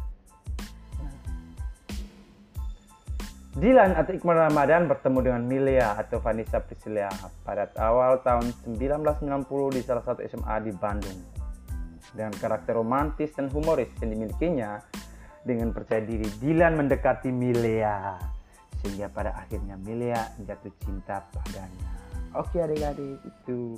Dilan 3.61 3.93
atau 3.93 4.17
Iqbal 4.17 4.49
Ramadan 4.49 4.89
bertemu 4.89 5.19
dengan 5.21 5.43
Milia 5.45 6.01
atau 6.01 6.17
Vanessa 6.17 6.65
Priscilia 6.65 7.13
pada 7.45 7.69
awal 7.77 8.25
tahun 8.25 8.57
1990 8.65 9.77
di 9.77 9.81
salah 9.85 10.01
satu 10.01 10.25
SMA 10.25 10.57
di 10.65 10.73
Bandung. 10.73 11.19
Dengan 12.17 12.33
karakter 12.41 12.81
romantis 12.81 13.37
dan 13.37 13.53
humoris 13.53 13.93
yang 14.01 14.17
dimilikinya, 14.17 14.81
dengan 15.45 15.73
percaya 15.73 16.05
diri. 16.05 16.27
Dilan 16.39 16.77
mendekati 16.77 17.33
Milia 17.33 18.17
sehingga 18.81 19.13
pada 19.13 19.37
akhirnya 19.37 19.77
Milia 19.77 20.21
jatuh 20.41 20.73
cinta 20.81 21.25
padanya. 21.33 21.91
Oke 22.37 22.63
adik-adik 22.63 23.21
itu 23.27 23.77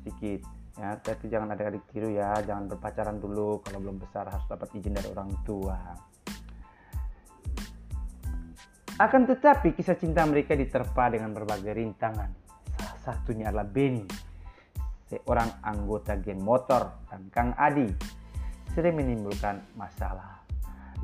sedikit 0.00 0.40
ya. 0.78 0.96
Tapi 1.00 1.24
jangan 1.28 1.52
ada 1.52 1.68
adik 1.68 1.84
tiru 1.90 2.12
ya 2.12 2.38
jangan 2.44 2.70
berpacaran 2.70 3.16
dulu. 3.18 3.60
Kalau 3.64 3.78
belum 3.82 4.00
besar 4.00 4.28
harus 4.30 4.46
dapat 4.46 4.68
izin 4.76 4.94
dari 4.96 5.08
orang 5.10 5.30
tua. 5.42 5.78
Akan 8.98 9.30
tetapi 9.30 9.78
kisah 9.78 9.94
cinta 9.94 10.26
mereka 10.26 10.58
diterpa 10.58 11.06
dengan 11.06 11.30
berbagai 11.30 11.70
rintangan. 11.70 12.30
Salah 12.74 12.98
satunya 12.98 13.46
adalah 13.46 13.66
Benny 13.66 14.28
seorang 15.08 15.64
anggota 15.64 16.20
geng 16.20 16.44
motor 16.44 17.08
dan 17.08 17.32
Kang 17.32 17.50
Adi 17.56 17.88
sering 18.76 19.00
menimbulkan 19.00 19.64
masalah 19.74 20.37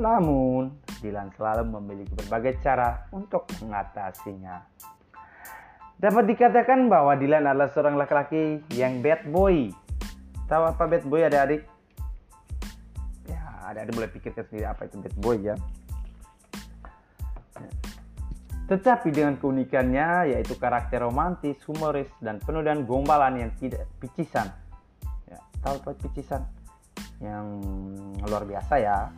namun 0.00 0.80
Dilan 1.04 1.28
selalu 1.36 1.68
memiliki 1.78 2.16
berbagai 2.16 2.64
cara 2.64 3.06
untuk 3.12 3.44
mengatasinya 3.60 4.74
Dapat 6.04 6.36
dikatakan 6.36 6.90
bahwa 6.92 7.14
Dilan 7.14 7.46
adalah 7.48 7.70
seorang 7.72 7.94
laki-laki 7.94 8.60
yang 8.74 8.98
bad 9.00 9.24
boy. 9.30 9.72
Tahu 10.50 10.62
apa 10.68 10.84
bad 10.84 11.04
boy 11.06 11.24
adik-adik? 11.24 11.64
Ya, 13.24 13.40
adik-adik 13.70 13.92
boleh 13.94 14.10
pikirkan 14.12 14.44
sendiri 14.50 14.66
apa 14.68 14.84
itu 14.84 15.00
bad 15.00 15.16
boy 15.22 15.38
ya. 15.40 15.56
Tetapi 18.68 19.08
dengan 19.16 19.40
keunikannya 19.40 20.36
yaitu 20.36 20.60
karakter 20.60 21.00
romantis, 21.00 21.56
humoris, 21.64 22.12
dan 22.20 22.36
penuh 22.36 22.60
dengan 22.60 22.84
gombalan 22.84 23.40
yang 23.40 23.52
tidak 23.56 23.88
picisan. 23.96 24.52
Ya, 25.24 25.40
tahu 25.64 25.78
apa 25.88 25.96
picisan? 26.04 26.44
Yang 27.22 27.46
luar 28.28 28.44
biasa 28.44 28.74
ya. 28.76 29.08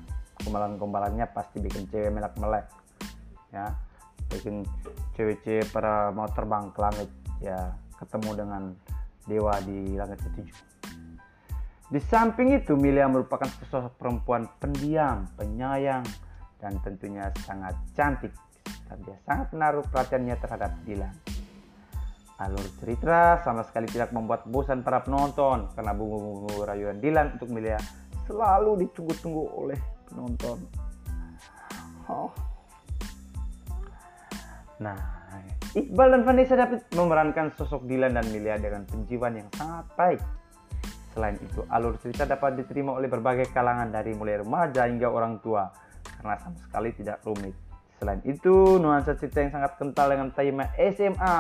Gombalan-gombalannya 0.45 1.27
pasti 1.33 1.63
bikin 1.63 1.89
cewek 1.89 2.13
melek-melek. 2.13 2.67
Ya, 3.55 3.73
bikin 4.29 4.67
cewek-cewek 5.17 5.71
para 5.73 6.13
mau 6.13 6.29
terbang 6.29 6.69
ke 6.75 6.81
langit 6.83 7.11
ya 7.41 7.73
ketemu 7.97 8.31
dengan 8.37 8.63
dewa 9.25 9.55
di 9.65 9.97
langit 9.97 10.21
ketujuh. 10.23 10.59
Di 11.87 12.03
samping 12.03 12.51
itu, 12.59 12.75
Milia 12.75 13.07
merupakan 13.07 13.47
sosok 13.71 13.95
perempuan 13.95 14.51
pendiam, 14.59 15.31
penyayang, 15.39 16.03
dan 16.59 16.83
tentunya 16.83 17.31
sangat 17.47 17.79
cantik. 17.95 18.35
Dan 18.91 18.99
dia 19.07 19.19
sangat 19.23 19.55
menaruh 19.55 19.87
perhatiannya 19.87 20.37
terhadap 20.43 20.75
Dilan. 20.83 21.15
Alur 22.43 22.67
cerita 22.83 23.41
sama 23.47 23.63
sekali 23.65 23.87
tidak 23.89 24.11
membuat 24.13 24.45
bosan 24.51 24.83
para 24.83 25.01
penonton 25.01 25.73
karena 25.73 25.97
bumbu-bumbu 25.97 26.69
rayuan 26.69 26.99
Dilan 26.99 27.39
untuk 27.39 27.49
Milia 27.55 27.79
selalu 28.27 28.85
ditunggu-tunggu 28.87 29.45
oleh 29.57 29.79
penonton. 30.09 30.59
Oh, 32.07 32.31
Nah, 34.77 34.97
Iqbal 35.73 36.09
dan 36.13 36.23
Vanessa 36.25 36.53
dapat 36.57 36.85
memerankan 36.93 37.53
sosok 37.57 37.89
Dilan 37.89 38.13
dan 38.13 38.29
Milia 38.29 38.61
dengan 38.61 38.85
penjiwaan 38.85 39.41
yang 39.41 39.49
sangat 39.57 39.87
baik. 39.97 40.21
Selain 41.17 41.37
itu, 41.41 41.65
alur 41.73 41.97
cerita 41.97 42.29
dapat 42.29 42.61
diterima 42.61 42.93
oleh 42.93 43.09
berbagai 43.09 43.49
kalangan 43.57 43.89
dari 43.89 44.13
mulai 44.13 44.45
remaja 44.45 44.85
hingga 44.85 45.09
orang 45.09 45.41
tua 45.41 45.73
karena 46.21 46.37
sama 46.45 46.59
sekali 46.61 46.93
tidak 46.93 47.25
rumit. 47.25 47.57
Selain 47.97 48.21
itu, 48.29 48.77
nuansa 48.77 49.17
cerita 49.17 49.41
yang 49.41 49.53
sangat 49.57 49.81
kental 49.81 50.13
dengan 50.13 50.29
tema 50.37 50.69
SMA 50.77 51.37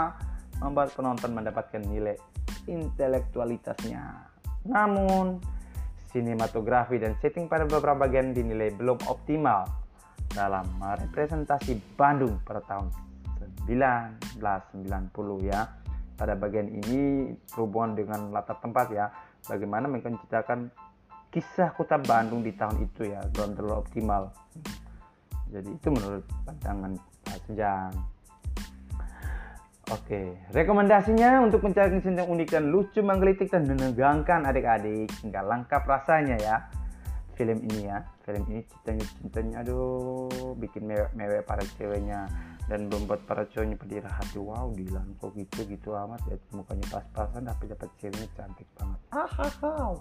membuat 0.64 0.96
penonton 0.96 1.37
mendapatkan 1.37 1.85
nilai 1.85 2.16
intelektualitasnya. 2.64 4.32
Namun, 4.64 5.44
sinematografi 6.16 6.96
dan 6.96 7.12
setting 7.20 7.44
pada 7.44 7.68
beberapa 7.68 8.08
bagian 8.08 8.32
dinilai 8.32 8.73
belum 8.73 8.96
optimal 9.04 9.68
dalam 10.32 10.64
merepresentasi 10.80 11.76
Bandung 11.92 12.40
pada 12.40 12.64
tahun 12.64 12.88
1990 13.68 14.80
ya. 15.44 15.68
Pada 16.16 16.32
bagian 16.32 16.73
ini 16.73 17.28
berhubungan 17.52 17.92
dengan 17.92 18.32
latar 18.32 18.56
tempat 18.64 18.88
ya. 18.88 19.12
Bagaimana 19.44 19.85
menceritakan 19.92 20.73
kisah 21.28 21.76
kota 21.76 22.00
Bandung 22.00 22.40
di 22.40 22.56
tahun 22.56 22.80
itu 22.80 23.12
ya 23.12 23.20
belum 23.37 23.52
terlalu 23.52 23.76
optimal. 23.85 24.32
Jadi 25.52 25.68
itu 25.68 25.88
menurut 25.92 26.25
pandangan 26.49 26.96
Pak 27.28 27.38
Sejang. 27.44 28.15
Oke, 29.87 30.35
rekomendasinya 30.50 31.47
untuk 31.47 31.62
mencari 31.62 31.95
kisah 32.02 32.11
yang 32.11 32.26
unik 32.26 32.49
dan 32.50 32.75
lucu, 32.75 33.07
menggelitik 33.07 33.47
dan 33.55 33.71
menegangkan 33.71 34.43
adik-adik 34.43 35.07
hingga 35.23 35.47
lengkap 35.47 35.87
rasanya 35.87 36.35
ya. 36.43 36.57
Film 37.38 37.62
ini 37.62 37.87
ya, 37.87 38.02
film 38.26 38.43
ini 38.50 38.66
cintanya 38.66 39.07
cintanya 39.14 39.55
aduh 39.62 40.59
bikin 40.59 40.90
mewek 40.90 41.47
para 41.47 41.62
ceweknya 41.78 42.26
dan 42.66 42.90
membuat 42.90 43.23
para 43.31 43.47
cowoknya 43.47 43.78
pedih 43.78 44.02
hati. 44.02 44.43
Wow, 44.43 44.75
Dilan 44.75 45.07
kok 45.23 45.38
gitu 45.38 45.62
gitu 45.71 45.95
amat 45.95 46.19
ya 46.26 46.35
mukanya 46.50 46.87
pas-pasan 46.90 47.47
tapi 47.47 47.71
dapat 47.71 47.88
ceweknya 48.02 48.26
cantik 48.35 48.66
banget. 48.75 48.99
Ah, 49.14 49.95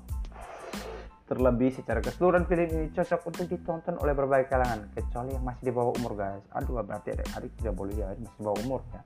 Terlebih 1.30 1.70
secara 1.77 2.01
keseluruhan 2.01 2.50
film 2.50 2.65
ini 2.74 2.89
cocok 2.89 3.22
untuk 3.30 3.46
ditonton 3.54 4.01
oleh 4.01 4.18
berbagai 4.18 4.50
kalangan 4.50 4.89
kecuali 4.98 5.38
yang 5.38 5.46
masih 5.46 5.70
di 5.70 5.74
bawah 5.74 5.94
umur 5.94 6.18
guys. 6.18 6.42
Aduh 6.58 6.82
berarti 6.82 7.13
adik-adik 7.13 7.54
tidak 7.62 7.74
boleh 7.77 7.94
ya 7.94 8.10
masih 8.18 8.34
di 8.34 8.42
bawah 8.42 8.58
umur 8.65 8.82
ya 8.89 9.06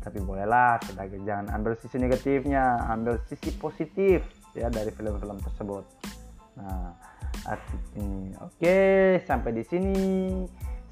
tapi 0.00 0.18
bolehlah 0.24 0.80
sebagai 0.84 1.20
jangan 1.22 1.52
ambil 1.52 1.76
sisi 1.76 2.00
negatifnya 2.00 2.88
ambil 2.88 3.20
sisi 3.28 3.52
positif 3.60 4.24
ya 4.56 4.72
dari 4.72 4.90
film-film 4.90 5.38
tersebut. 5.44 5.84
Nah 6.56 6.96
ini. 7.96 8.34
Oke 8.40 8.78
sampai 9.24 9.50
di 9.54 9.64
sini. 9.64 9.98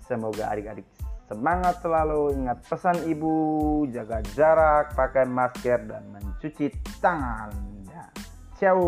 Semoga 0.09 0.49
adik-adik 0.49 0.89
semangat 1.29 1.85
selalu 1.85 2.33
ingat 2.41 2.65
pesan 2.65 3.05
ibu 3.05 3.85
jaga 3.93 4.25
jarak 4.33 4.97
pakai 4.97 5.29
masker 5.29 5.85
dan 5.85 6.09
mencuci 6.09 6.73
tangan. 7.05 7.53
Ya. 7.93 8.09
ciao 8.57 8.81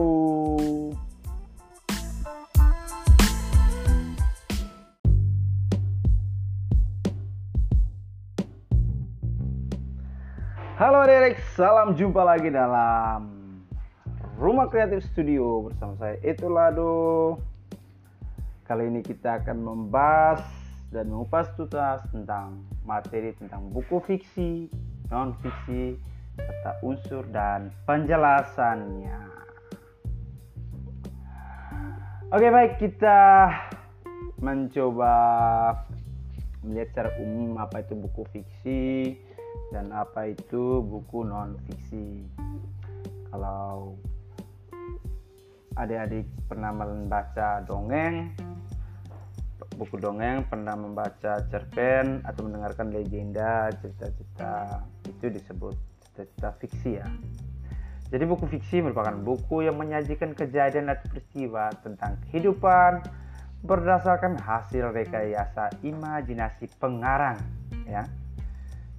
Halo 10.81 11.05
adik 11.05 11.37
salam 11.61 11.93
jumpa 11.93 12.25
lagi 12.25 12.49
dalam 12.49 13.29
Rumah 14.41 14.65
Kreatif 14.73 15.05
Studio 15.13 15.69
bersama 15.69 15.93
saya 16.01 16.17
Itulah 16.25 16.73
Lado. 16.73 17.37
Kali 18.65 18.89
ini 18.89 19.05
kita 19.05 19.45
akan 19.45 19.61
membahas 19.61 20.41
dan 20.89 21.13
mengupas 21.13 21.53
tuntas 21.53 22.01
tentang 22.09 22.65
materi 22.89 23.37
tentang 23.37 23.69
buku 23.69 24.01
fiksi, 24.09 24.73
non 25.13 25.37
fiksi, 25.45 26.01
serta 26.41 26.73
unsur 26.81 27.29
dan 27.29 27.69
penjelasannya. 27.85 29.21
Oke 32.33 32.49
baik 32.49 32.81
kita 32.81 33.53
mencoba 34.41 35.13
melihat 36.65 36.89
secara 36.89 37.11
umum 37.21 37.61
apa 37.61 37.85
itu 37.85 37.93
buku 38.01 38.25
fiksi, 38.33 38.81
dan 39.71 39.95
apa 39.95 40.35
itu 40.35 40.83
buku 40.83 41.23
non 41.23 41.55
fiksi 41.67 42.27
kalau 43.31 43.95
adik-adik 45.79 46.27
pernah 46.51 46.75
membaca 46.75 47.63
dongeng 47.63 48.35
buku 49.81 49.97
dongeng 49.97 50.45
pernah 50.45 50.77
membaca 50.77 51.41
cerpen 51.49 52.21
atau 52.27 52.45
mendengarkan 52.45 52.93
legenda 52.93 53.73
cerita-cerita 53.81 54.85
itu 55.09 55.27
disebut 55.33 55.73
cerita-cerita 56.05 56.49
fiksi 56.61 56.91
ya. 57.01 57.09
Jadi 58.11 58.25
buku 58.27 58.45
fiksi 58.51 58.83
merupakan 58.83 59.15
buku 59.15 59.65
yang 59.65 59.79
menyajikan 59.79 60.35
kejadian 60.35 60.93
atau 60.93 61.07
peristiwa 61.09 61.71
tentang 61.81 62.19
kehidupan 62.29 63.07
berdasarkan 63.63 64.37
hasil 64.37 64.93
rekayasa 64.93 65.71
imajinasi 65.81 66.69
pengarang 66.77 67.41
ya 67.87 68.05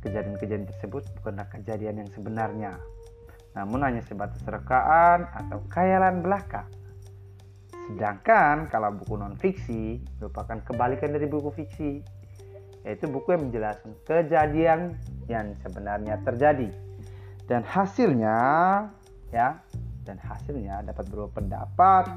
Kejadian-kejadian 0.02 0.66
tersebut 0.66 1.06
bukanlah 1.22 1.46
kejadian 1.54 2.02
yang 2.02 2.10
sebenarnya, 2.10 2.82
namun 3.54 3.86
hanya 3.86 4.02
sebatas 4.02 4.42
rekaan 4.50 5.30
atau 5.30 5.62
khayalan 5.70 6.26
belaka. 6.26 6.66
Sedangkan 7.86 8.66
kalau 8.72 8.90
buku 8.98 9.14
non-fiksi 9.14 10.02
merupakan 10.18 10.58
kebalikan 10.66 11.14
dari 11.14 11.30
buku 11.30 11.54
fiksi, 11.54 12.02
yaitu 12.82 13.06
buku 13.06 13.38
yang 13.38 13.52
menjelaskan 13.52 13.94
kejadian 14.10 14.80
yang 15.30 15.54
sebenarnya 15.62 16.18
terjadi. 16.26 16.74
Dan 17.46 17.62
hasilnya 17.62 18.38
ya, 19.30 19.62
dan 20.02 20.18
hasilnya 20.18 20.82
dapat 20.82 21.06
berupa 21.14 21.38
pendapat 21.44 22.10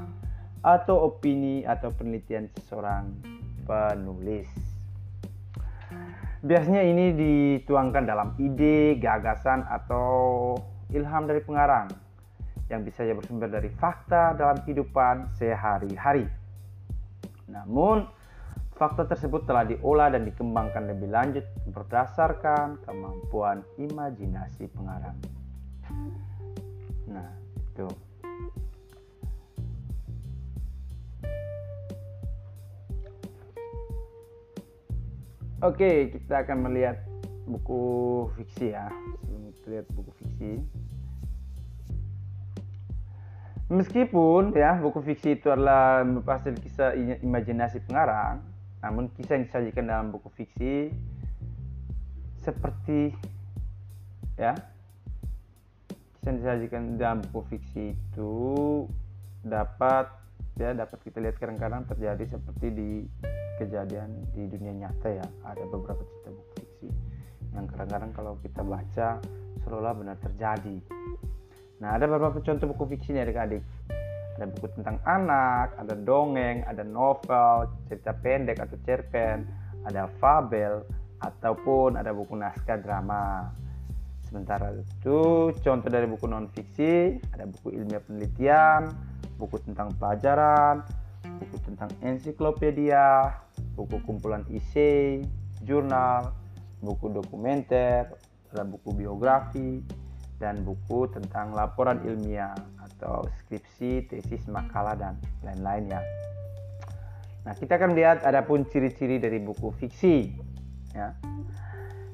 atau 0.65 1.13
opini 1.13 1.61
atau 1.61 1.93
penelitian 1.93 2.49
seseorang 2.57 3.13
penulis. 3.69 4.64
Biasanya 6.45 6.85
ini 6.85 7.05
dituangkan 7.17 8.05
dalam 8.05 8.37
ide, 8.37 9.01
gagasan, 9.01 9.65
atau 9.65 10.53
ilham 10.93 11.25
dari 11.25 11.41
pengarang 11.41 11.89
yang 12.69 12.85
bisa 12.85 13.01
ya 13.01 13.17
bersumber 13.17 13.49
dari 13.49 13.73
fakta 13.73 14.37
dalam 14.37 14.61
kehidupan 14.61 15.33
sehari-hari. 15.33 16.29
Namun, 17.49 18.05
fakta 18.77 19.09
tersebut 19.09 19.49
telah 19.49 19.65
diolah 19.65 20.13
dan 20.13 20.21
dikembangkan 20.21 20.85
lebih 20.85 21.09
lanjut 21.09 21.45
berdasarkan 21.73 22.77
kemampuan 22.85 23.65
imajinasi 23.81 24.69
pengarang. 24.69 25.17
Nah, 27.09 27.29
itu. 27.73 27.89
Oke, 35.63 36.11
kita 36.11 36.43
akan 36.43 36.67
melihat 36.67 36.99
buku 37.47 38.27
fiksi 38.35 38.75
ya. 38.75 38.91
Kita 39.55 39.67
lihat 39.71 39.87
buku 39.95 40.11
fiksi. 40.19 40.51
Meskipun 43.71 44.51
ya 44.51 44.77
buku 44.77 44.99
fiksi 45.01 45.39
itu 45.39 45.49
adalah 45.49 46.03
hasil 46.27 46.59
kisah 46.59 46.93
imajinasi 47.23 47.81
pengarang, 47.87 48.43
namun 48.83 49.09
kisah 49.15 49.39
yang 49.39 49.49
disajikan 49.49 49.89
dalam 49.89 50.07
buku 50.13 50.29
fiksi 50.37 50.93
seperti 52.45 53.09
ya 54.37 54.53
kisah 56.19 56.29
yang 56.29 56.37
disajikan 56.37 56.81
dalam 57.01 57.25
buku 57.25 57.57
fiksi 57.57 57.97
itu 57.97 58.33
dapat 59.41 60.13
ya 60.55 60.71
dapat 60.71 60.99
kita 61.03 61.19
lihat 61.19 61.35
kadang-kadang 61.35 61.83
terjadi 61.83 62.39
seperti 62.39 62.67
di 62.71 62.89
kejadian 63.59 64.07
di 64.31 64.47
dunia 64.47 64.87
nyata 64.87 65.09
ya. 65.11 65.25
Ada 65.43 65.63
beberapa 65.67 65.99
cerita 65.99 66.29
buku 66.31 66.51
fiksi 66.63 66.89
yang 67.55 67.65
kadang-kadang 67.67 68.11
kalau 68.15 68.33
kita 68.39 68.61
baca 68.63 69.19
seolah 69.63 69.93
benar 69.95 70.17
terjadi. 70.23 70.77
Nah 71.83 71.99
ada 71.99 72.07
beberapa 72.07 72.39
contoh 72.39 72.71
buku 72.71 72.95
fiksi 72.95 73.15
nih 73.15 73.27
adik-adik. 73.27 73.63
Ada 74.39 74.45
buku 74.51 74.67
tentang 74.79 74.99
anak 75.03 75.75
ada 75.75 75.95
dongeng 75.95 76.63
ada 76.67 76.83
novel 76.83 77.71
cerita 77.87 78.15
pendek 78.15 78.59
atau 78.59 78.75
cerpen 78.83 79.47
ada 79.87 80.07
fabel 80.19 80.83
ataupun 81.19 81.99
ada 81.99 82.15
buku 82.15 82.35
naskah 82.35 82.79
drama. 82.79 83.51
Sementara 84.27 84.71
itu 84.75 85.51
contoh 85.51 85.89
dari 85.91 86.07
buku 86.07 86.25
non 86.27 86.47
fiksi 86.51 87.19
ada 87.35 87.43
buku 87.47 87.75
ilmiah 87.75 88.03
penelitian 88.03 88.81
buku 89.35 89.59
tentang 89.63 89.91
pelajaran 89.99 90.85
buku 91.39 91.57
tentang 91.65 91.91
ensiklopedia, 92.05 93.33
buku 93.75 93.99
kumpulan 94.05 94.45
isi, 94.51 95.23
jurnal, 95.65 96.31
buku 96.79 97.11
dokumenter, 97.11 98.13
buku 98.55 98.95
biografi, 98.95 99.83
dan 100.39 100.63
buku 100.63 101.11
tentang 101.11 101.51
laporan 101.51 101.99
ilmiah 102.07 102.55
atau 102.79 103.27
skripsi, 103.43 104.07
tesis, 104.07 104.47
makalah, 104.47 104.95
dan 104.95 105.19
lain-lain 105.43 105.99
ya. 105.99 106.01
Nah, 107.45 107.53
kita 107.53 107.77
akan 107.77 107.93
melihat 107.93 108.23
ada 108.25 108.41
pun 108.41 108.65
ciri-ciri 108.65 109.21
dari 109.21 109.37
buku 109.37 109.69
fiksi. 109.75 110.33
Ya. 110.95 111.13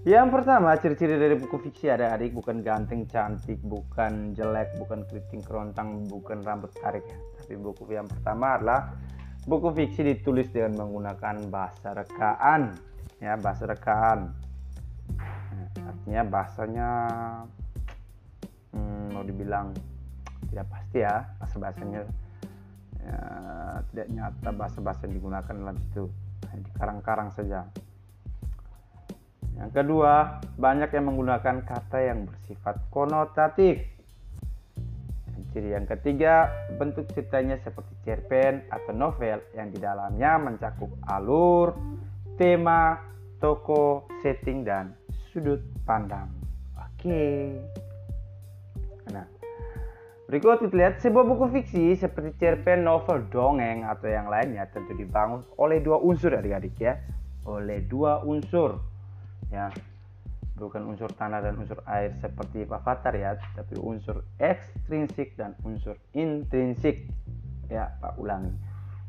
Yang 0.01 0.33
pertama, 0.33 0.73
ciri-ciri 0.81 1.13
dari 1.13 1.37
buku 1.37 1.61
fiksi 1.61 1.85
ada 1.93 2.17
adik 2.17 2.33
bukan 2.33 2.65
ganteng, 2.65 3.05
cantik, 3.05 3.61
bukan 3.61 4.33
jelek, 4.33 4.73
bukan 4.81 5.05
keriting 5.05 5.45
kerontang, 5.45 6.09
bukan 6.09 6.41
rambut 6.41 6.73
tarik 6.81 7.05
ya. 7.05 7.21
Tapi 7.37 7.53
buku 7.61 7.85
yang 7.93 8.09
pertama 8.09 8.57
adalah 8.57 8.97
buku 9.45 9.69
fiksi 9.69 10.01
ditulis 10.01 10.49
dengan 10.49 10.81
menggunakan 10.81 11.45
bahasa 11.53 11.93
rekaan, 11.93 12.73
ya 13.21 13.37
bahasa 13.37 13.69
rekaan. 13.69 14.33
Nah, 15.21 15.93
artinya 15.93 16.21
bahasanya 16.25 16.89
hmm, 18.73 19.05
mau 19.13 19.21
dibilang 19.21 19.69
tidak 20.49 20.65
pasti 20.65 20.97
ya 21.05 21.29
bahasa 21.37 21.55
bahasanya 21.61 22.01
ya, 23.05 23.17
tidak 23.93 24.07
nyata 24.17 24.49
bahasa 24.49 24.77
bahasa 24.81 25.01
yang 25.05 25.13
digunakan 25.21 25.53
dalam 25.61 25.77
situ 25.77 26.09
di 26.57 26.71
karang-karang 26.73 27.29
saja 27.37 27.69
yang 29.61 29.69
kedua, 29.69 30.41
banyak 30.57 30.89
yang 30.89 31.05
menggunakan 31.13 31.61
kata 31.61 31.97
yang 32.01 32.25
bersifat 32.25 32.81
konotatif. 32.89 33.85
Ciri 35.53 35.75
yang 35.75 35.85
ketiga, 35.85 36.49
bentuk 36.79 37.11
ceritanya 37.13 37.59
seperti 37.61 37.93
cerpen 38.07 38.65
atau 38.71 38.95
novel 38.95 39.43
yang 39.53 39.69
di 39.69 39.77
dalamnya 39.77 40.39
mencakup 40.41 40.89
alur, 41.11 41.75
tema, 42.39 42.97
toko, 43.37 44.09
setting, 44.23 44.63
dan 44.65 44.95
sudut 45.29 45.59
pandang. 45.83 46.31
Oke. 46.79 47.53
Nah, 49.11 49.27
berikut 50.25 50.63
kita 50.63 50.73
lihat 50.73 50.93
sebuah 51.03 51.27
buku 51.27 51.45
fiksi 51.53 51.99
seperti 51.99 52.33
cerpen, 52.39 52.87
novel, 52.87 53.27
dongeng, 53.27 53.83
atau 53.83 54.07
yang 54.07 54.31
lainnya 54.31 54.65
tentu 54.71 54.95
dibangun 54.95 55.43
oleh 55.59 55.83
dua 55.83 55.99
unsur 55.99 56.31
adik-adik 56.31 56.79
ya. 56.79 56.95
Oleh 57.43 57.83
dua 57.83 58.23
unsur 58.23 58.90
ya. 59.51 59.69
Bukan 60.55 60.85
unsur 60.87 61.09
tanah 61.15 61.41
dan 61.41 61.57
unsur 61.57 61.81
air 61.89 62.13
seperti 62.21 62.63
Avatar 62.69 63.13
ya 63.17 63.33
tapi 63.57 63.81
unsur 63.81 64.21
ekstrinsik 64.37 65.35
dan 65.35 65.57
unsur 65.67 65.97
intrinsik. 66.15 67.09
Ya 67.67 67.97
Pak 67.99 68.17
ulangi. 68.17 68.55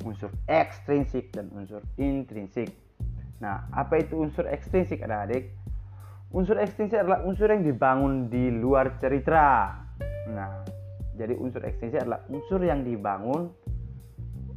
Unsur 0.03 0.35
ekstrinsik 0.51 1.31
dan 1.31 1.53
unsur 1.55 1.85
intrinsik. 2.01 2.75
Nah 3.39 3.69
apa 3.71 4.03
itu 4.03 4.19
unsur 4.19 4.49
ekstrinsik 4.49 5.05
adik-adik? 5.05 5.55
Unsur 6.33 6.57
ekstrinsik 6.57 7.05
adalah 7.05 7.21
unsur 7.29 7.53
yang 7.53 7.63
dibangun 7.63 8.33
di 8.33 8.49
luar 8.49 8.97
cerita. 8.97 9.77
Nah 10.33 10.65
jadi 11.13 11.37
unsur 11.37 11.61
ekstrinsik 11.69 12.01
adalah 12.01 12.25
unsur 12.33 12.65
yang 12.65 12.81
dibangun 12.81 13.53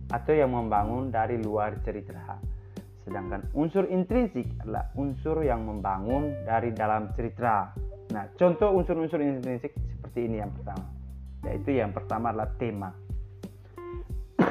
atau 0.07 0.31
yang 0.31 0.53
membangun 0.53 1.11
dari 1.11 1.41
luar 1.41 1.81
cerita 1.81 2.39
Sedangkan 3.05 3.45
unsur 3.53 3.85
intrinsik 3.85 4.49
adalah 4.65 4.89
unsur 4.97 5.45
yang 5.45 5.61
membangun 5.61 6.33
dari 6.41 6.73
dalam 6.73 7.13
cerita. 7.13 7.69
Nah, 8.09 8.25
contoh 8.33 8.73
unsur-unsur 8.73 9.21
intrinsik 9.21 9.77
seperti 9.77 10.25
ini 10.25 10.41
yang 10.41 10.49
pertama. 10.49 10.89
Yaitu 11.45 11.77
yang 11.77 11.93
pertama 11.93 12.33
adalah 12.33 12.49
tema. 12.57 12.89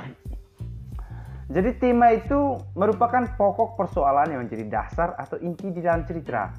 Jadi 1.54 1.70
tema 1.82 2.14
itu 2.14 2.54
merupakan 2.78 3.26
pokok 3.34 3.74
persoalan 3.74 4.30
yang 4.30 4.46
menjadi 4.46 4.70
dasar 4.70 5.18
atau 5.18 5.34
inti 5.42 5.74
di 5.74 5.82
dalam 5.82 6.06
cerita. 6.06 6.54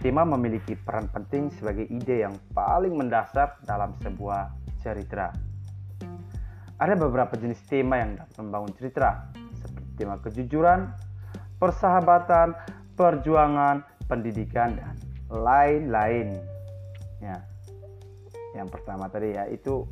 Tema 0.00 0.24
memiliki 0.24 0.76
peran 0.80 1.12
penting 1.12 1.52
sebagai 1.52 1.84
ide 1.92 2.24
yang 2.24 2.32
paling 2.56 2.96
mendasar 2.96 3.60
dalam 3.68 3.92
sebuah 4.00 4.48
cerita. 4.80 5.32
Ada 6.76 6.92
beberapa 6.96 7.36
jenis 7.40 7.64
tema 7.64 8.00
yang 8.00 8.20
dapat 8.20 8.36
membangun 8.36 8.72
cerita, 8.76 9.32
tema 9.96 10.20
kejujuran, 10.20 10.92
persahabatan, 11.56 12.52
perjuangan, 12.94 13.82
pendidikan 14.06 14.76
dan 14.76 14.94
lain-lain. 15.32 16.36
Ya. 17.18 17.42
Yang 18.54 18.68
pertama 18.72 19.10
tadi 19.10 19.36
ya 19.36 19.44
itu 19.50 19.84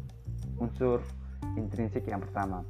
unsur 0.61 1.03
intrinsik 1.59 2.07
yang 2.09 2.23
pertama. 2.23 2.65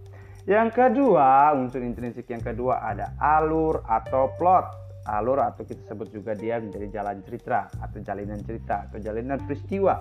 Yang 0.45 0.77
kedua, 0.77 1.57
unsur 1.57 1.81
intrinsik 1.81 2.29
yang 2.29 2.43
kedua 2.43 2.85
ada 2.85 3.17
alur 3.21 3.81
atau 3.87 4.33
plot. 4.37 4.83
Alur 5.05 5.37
atau 5.37 5.69
kita 5.69 5.85
sebut 5.85 6.09
juga 6.09 6.33
dia 6.33 6.57
menjadi 6.57 7.01
jalan 7.01 7.21
cerita 7.21 7.69
atau 7.77 8.01
jalinan 8.01 8.41
cerita 8.41 8.89
atau 8.89 8.97
jalinan 8.97 9.37
peristiwa. 9.45 10.01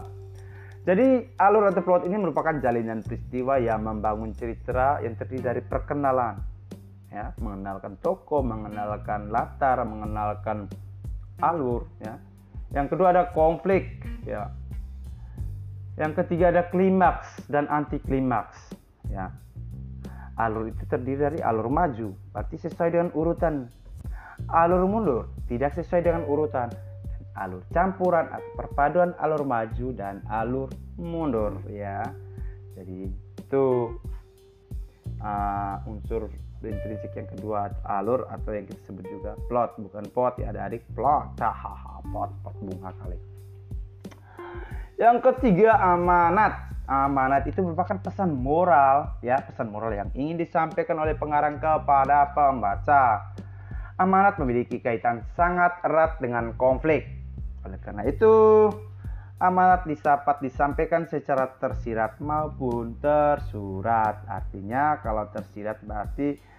Jadi 0.83 1.35
alur 1.39 1.71
atau 1.71 1.79
plot 1.83 2.03
ini 2.07 2.19
merupakan 2.19 2.55
jalinan 2.59 2.99
peristiwa 3.03 3.55
yang 3.55 3.87
membangun 3.87 4.35
cerita 4.35 4.99
yang 4.99 5.15
terdiri 5.15 5.43
dari 5.43 5.61
perkenalan, 5.63 6.39
ya 7.13 7.29
mengenalkan 7.37 7.93
toko 8.01 8.41
mengenalkan 8.41 9.29
latar 9.29 9.77
mengenalkan 9.85 10.65
alur 11.37 11.85
ya. 12.01 12.17
Yang 12.73 12.97
kedua 12.97 13.13
ada 13.13 13.29
konflik 13.29 14.01
ya. 14.25 14.49
Yang 15.93 16.25
ketiga 16.25 16.49
ada 16.49 16.65
klimaks 16.73 17.45
dan 17.45 17.69
anti 17.69 18.01
klimaks 18.01 18.73
ya. 19.13 19.29
Alur 20.33 20.65
itu 20.65 20.81
terdiri 20.89 21.21
dari 21.21 21.39
alur 21.45 21.69
maju 21.69 22.17
berarti 22.33 22.57
sesuai 22.57 22.89
dengan 22.89 23.09
urutan. 23.13 23.69
Alur 24.49 24.89
mundur 24.89 25.29
tidak 25.45 25.77
sesuai 25.77 26.01
dengan 26.01 26.25
urutan. 26.25 26.73
Alur 27.37 27.61
campuran 27.69 28.25
atau 28.33 28.49
perpaduan 28.57 29.13
alur 29.21 29.45
maju 29.45 29.93
dan 29.93 30.25
alur 30.25 30.73
mundur 30.97 31.61
ya. 31.69 32.01
Jadi 32.73 33.13
itu 33.37 33.65
uh, 35.21 35.77
unsur 35.85 36.25
intrinsik 36.69 37.11
yang 37.15 37.27
kedua 37.27 37.71
alur 37.83 38.27
atau 38.31 38.51
yang 38.55 38.63
kita 38.63 38.79
sebut 38.87 39.05
juga 39.07 39.35
plot 39.51 39.75
bukan 39.79 40.05
pot 40.11 40.33
ya 40.39 40.55
adik 40.55 40.83
plot. 40.95 41.35
Hahaha 41.41 41.99
pot 42.11 42.31
pot 42.43 42.55
bunga 42.61 42.91
kali. 43.03 43.17
Yang 44.99 45.17
ketiga 45.31 45.75
amanat. 45.81 46.71
Amanat 46.83 47.47
itu 47.47 47.63
merupakan 47.63 47.95
pesan 47.95 48.35
moral 48.35 49.15
ya 49.23 49.39
pesan 49.39 49.71
moral 49.71 49.95
yang 49.95 50.11
ingin 50.19 50.35
disampaikan 50.35 50.99
oleh 50.99 51.15
pengarang 51.15 51.55
kepada 51.57 52.35
pembaca. 52.35 53.33
Amanat 53.95 54.35
memiliki 54.35 54.83
kaitan 54.83 55.23
sangat 55.35 55.79
erat 55.87 56.19
dengan 56.19 56.51
konflik. 56.59 57.07
Oleh 57.63 57.79
karena 57.79 58.03
itu 58.03 58.67
amanat 59.43 59.83
disapat 59.83 60.39
disampaikan 60.39 61.03
secara 61.07 61.51
tersirat 61.59 62.19
maupun 62.23 62.95
tersurat. 62.99 64.23
Artinya 64.27 64.99
kalau 65.03 65.27
tersirat 65.31 65.83
berarti 65.83 66.52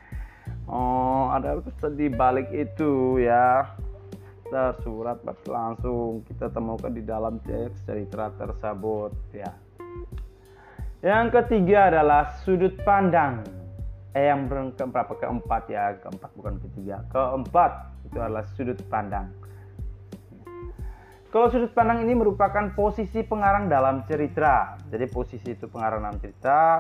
oh 0.69 1.31
ada 1.33 1.61
pesan 1.61 1.99
di 1.99 2.09
balik 2.09 2.49
itu 2.55 3.21
ya 3.21 3.75
tersurat 4.49 5.19
langsung 5.49 6.23
kita 6.31 6.53
temukan 6.53 6.93
di 6.93 7.03
dalam 7.03 7.41
teks 7.43 7.83
cerita 7.83 8.31
tersebut 8.39 9.13
ya. 9.35 9.51
Yang 11.05 11.27
ketiga 11.37 11.93
adalah 11.93 12.33
sudut 12.47 12.79
pandang. 12.87 13.45
Eh 14.15 14.31
yang 14.31 14.47
keempat 14.49 15.11
keempat 15.19 15.63
ya 15.69 15.99
keempat 16.01 16.31
bukan 16.39 16.55
ketiga. 16.65 17.03
Keempat 17.11 17.93
itu 18.07 18.19
adalah 18.23 18.47
sudut 18.55 18.79
pandang. 18.87 19.29
Kalau 21.35 21.51
sudut 21.51 21.75
pandang 21.75 22.07
ini 22.07 22.15
merupakan 22.15 22.71
posisi 22.79 23.27
pengarang 23.27 23.67
dalam 23.67 24.07
cerita. 24.07 24.79
Jadi 24.87 25.11
posisi 25.11 25.51
itu 25.51 25.67
pengarang 25.67 26.07
dalam 26.07 26.19
cerita 26.23 26.79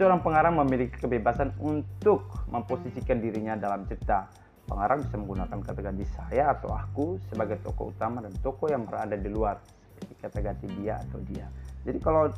Seorang 0.00 0.24
pengarang 0.24 0.56
memiliki 0.56 0.96
kebebasan 0.96 1.52
untuk 1.60 2.24
memposisikan 2.48 3.20
dirinya 3.20 3.52
dalam 3.52 3.84
cerita. 3.84 4.32
Pengarang 4.64 5.04
bisa 5.04 5.20
menggunakan 5.20 5.60
kata 5.60 5.76
ganti 5.84 6.08
saya 6.08 6.56
atau 6.56 6.72
aku 6.72 7.20
sebagai 7.28 7.60
tokoh 7.60 7.92
utama 7.92 8.24
dan 8.24 8.32
tokoh 8.40 8.72
yang 8.72 8.88
berada 8.88 9.12
di 9.12 9.28
luar, 9.28 9.60
seperti 9.60 10.14
kata 10.24 10.38
ganti 10.40 10.72
dia 10.80 10.96
atau 11.04 11.20
dia. 11.28 11.44
Jadi 11.84 12.00
kalau 12.00 12.32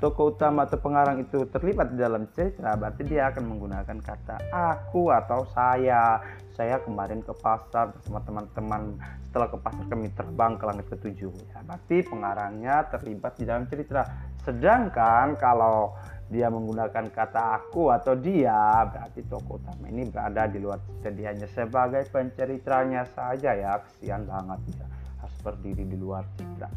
tokoh 0.00 0.32
utama 0.32 0.64
atau 0.64 0.80
pengarang 0.80 1.20
itu 1.20 1.44
terlibat 1.52 1.92
di 1.92 2.00
dalam 2.00 2.24
cerita, 2.32 2.72
berarti 2.72 3.04
dia 3.04 3.28
akan 3.28 3.52
menggunakan 3.52 3.98
kata 4.00 4.40
aku 4.48 5.12
atau 5.12 5.44
saya. 5.52 6.24
Saya 6.56 6.80
kemarin 6.80 7.20
ke 7.20 7.36
pasar 7.36 7.92
bersama 7.92 8.24
teman-teman. 8.24 8.96
Setelah 9.28 9.52
ke 9.52 9.58
pasar 9.60 9.84
kami 9.92 10.08
terbang 10.16 10.56
ke 10.56 10.64
langit 10.64 10.86
ketujuh. 10.88 11.36
Ya, 11.52 11.60
berarti 11.68 12.00
pengarangnya 12.00 12.88
terlibat 12.88 13.36
di 13.36 13.44
dalam 13.44 13.68
cerita. 13.68 14.08
Sedangkan 14.46 15.34
kalau 15.36 15.92
dia 16.32 16.48
menggunakan 16.48 17.12
kata 17.12 17.60
aku 17.60 17.92
atau 17.92 18.16
dia 18.16 18.84
berarti 18.88 19.24
tokoh 19.28 19.60
utama 19.60 19.88
ini 19.92 20.08
berada 20.08 20.48
di 20.48 20.58
luar 20.58 20.80
cerita 21.04 21.30
hanya 21.30 21.48
sebagai 21.52 22.02
penceritanya 22.08 23.04
saja 23.12 23.52
ya. 23.52 23.80
Kesian 23.84 24.24
banget 24.24 24.60
dia 24.72 24.86
harus 25.20 25.38
berdiri 25.44 25.84
di 25.84 25.96
luar 26.00 26.24
cerita 26.36 26.68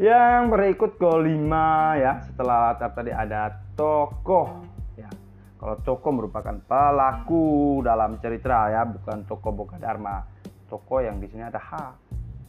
yang 0.00 0.48
berikut 0.48 0.96
kelima 0.96 1.92
ya 2.00 2.24
setelah 2.24 2.72
latar 2.72 2.96
tadi 2.96 3.12
ada 3.12 3.52
tokoh 3.76 4.64
ya. 4.96 5.12
Kalau 5.60 5.76
tokoh 5.84 6.10
merupakan 6.16 6.56
pelaku 6.64 7.84
dalam 7.84 8.16
cerita 8.16 8.72
ya 8.72 8.88
bukan 8.88 9.28
tokoh 9.28 9.52
boga 9.52 9.76
dharma 9.76 10.24
tokoh 10.72 11.04
yang 11.04 11.20
di 11.20 11.28
sini 11.28 11.44
ada 11.44 11.60
H 11.60 11.92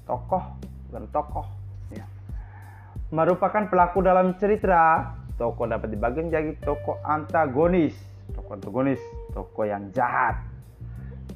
tokoh 0.08 0.44
bukan 0.88 1.04
tokoh 1.12 1.48
ya. 1.91 2.08
Merupakan 3.12 3.67
pelaku 3.67 4.00
dalam 4.00 4.39
cerita 4.39 5.12
Toko 5.42 5.66
dapat 5.66 5.90
dibagi 5.90 6.22
menjadi 6.22 6.54
toko 6.62 7.02
antagonis, 7.02 7.98
toko 8.38 8.54
antagonis, 8.54 9.02
toko 9.34 9.66
yang 9.66 9.90
jahat. 9.90 10.38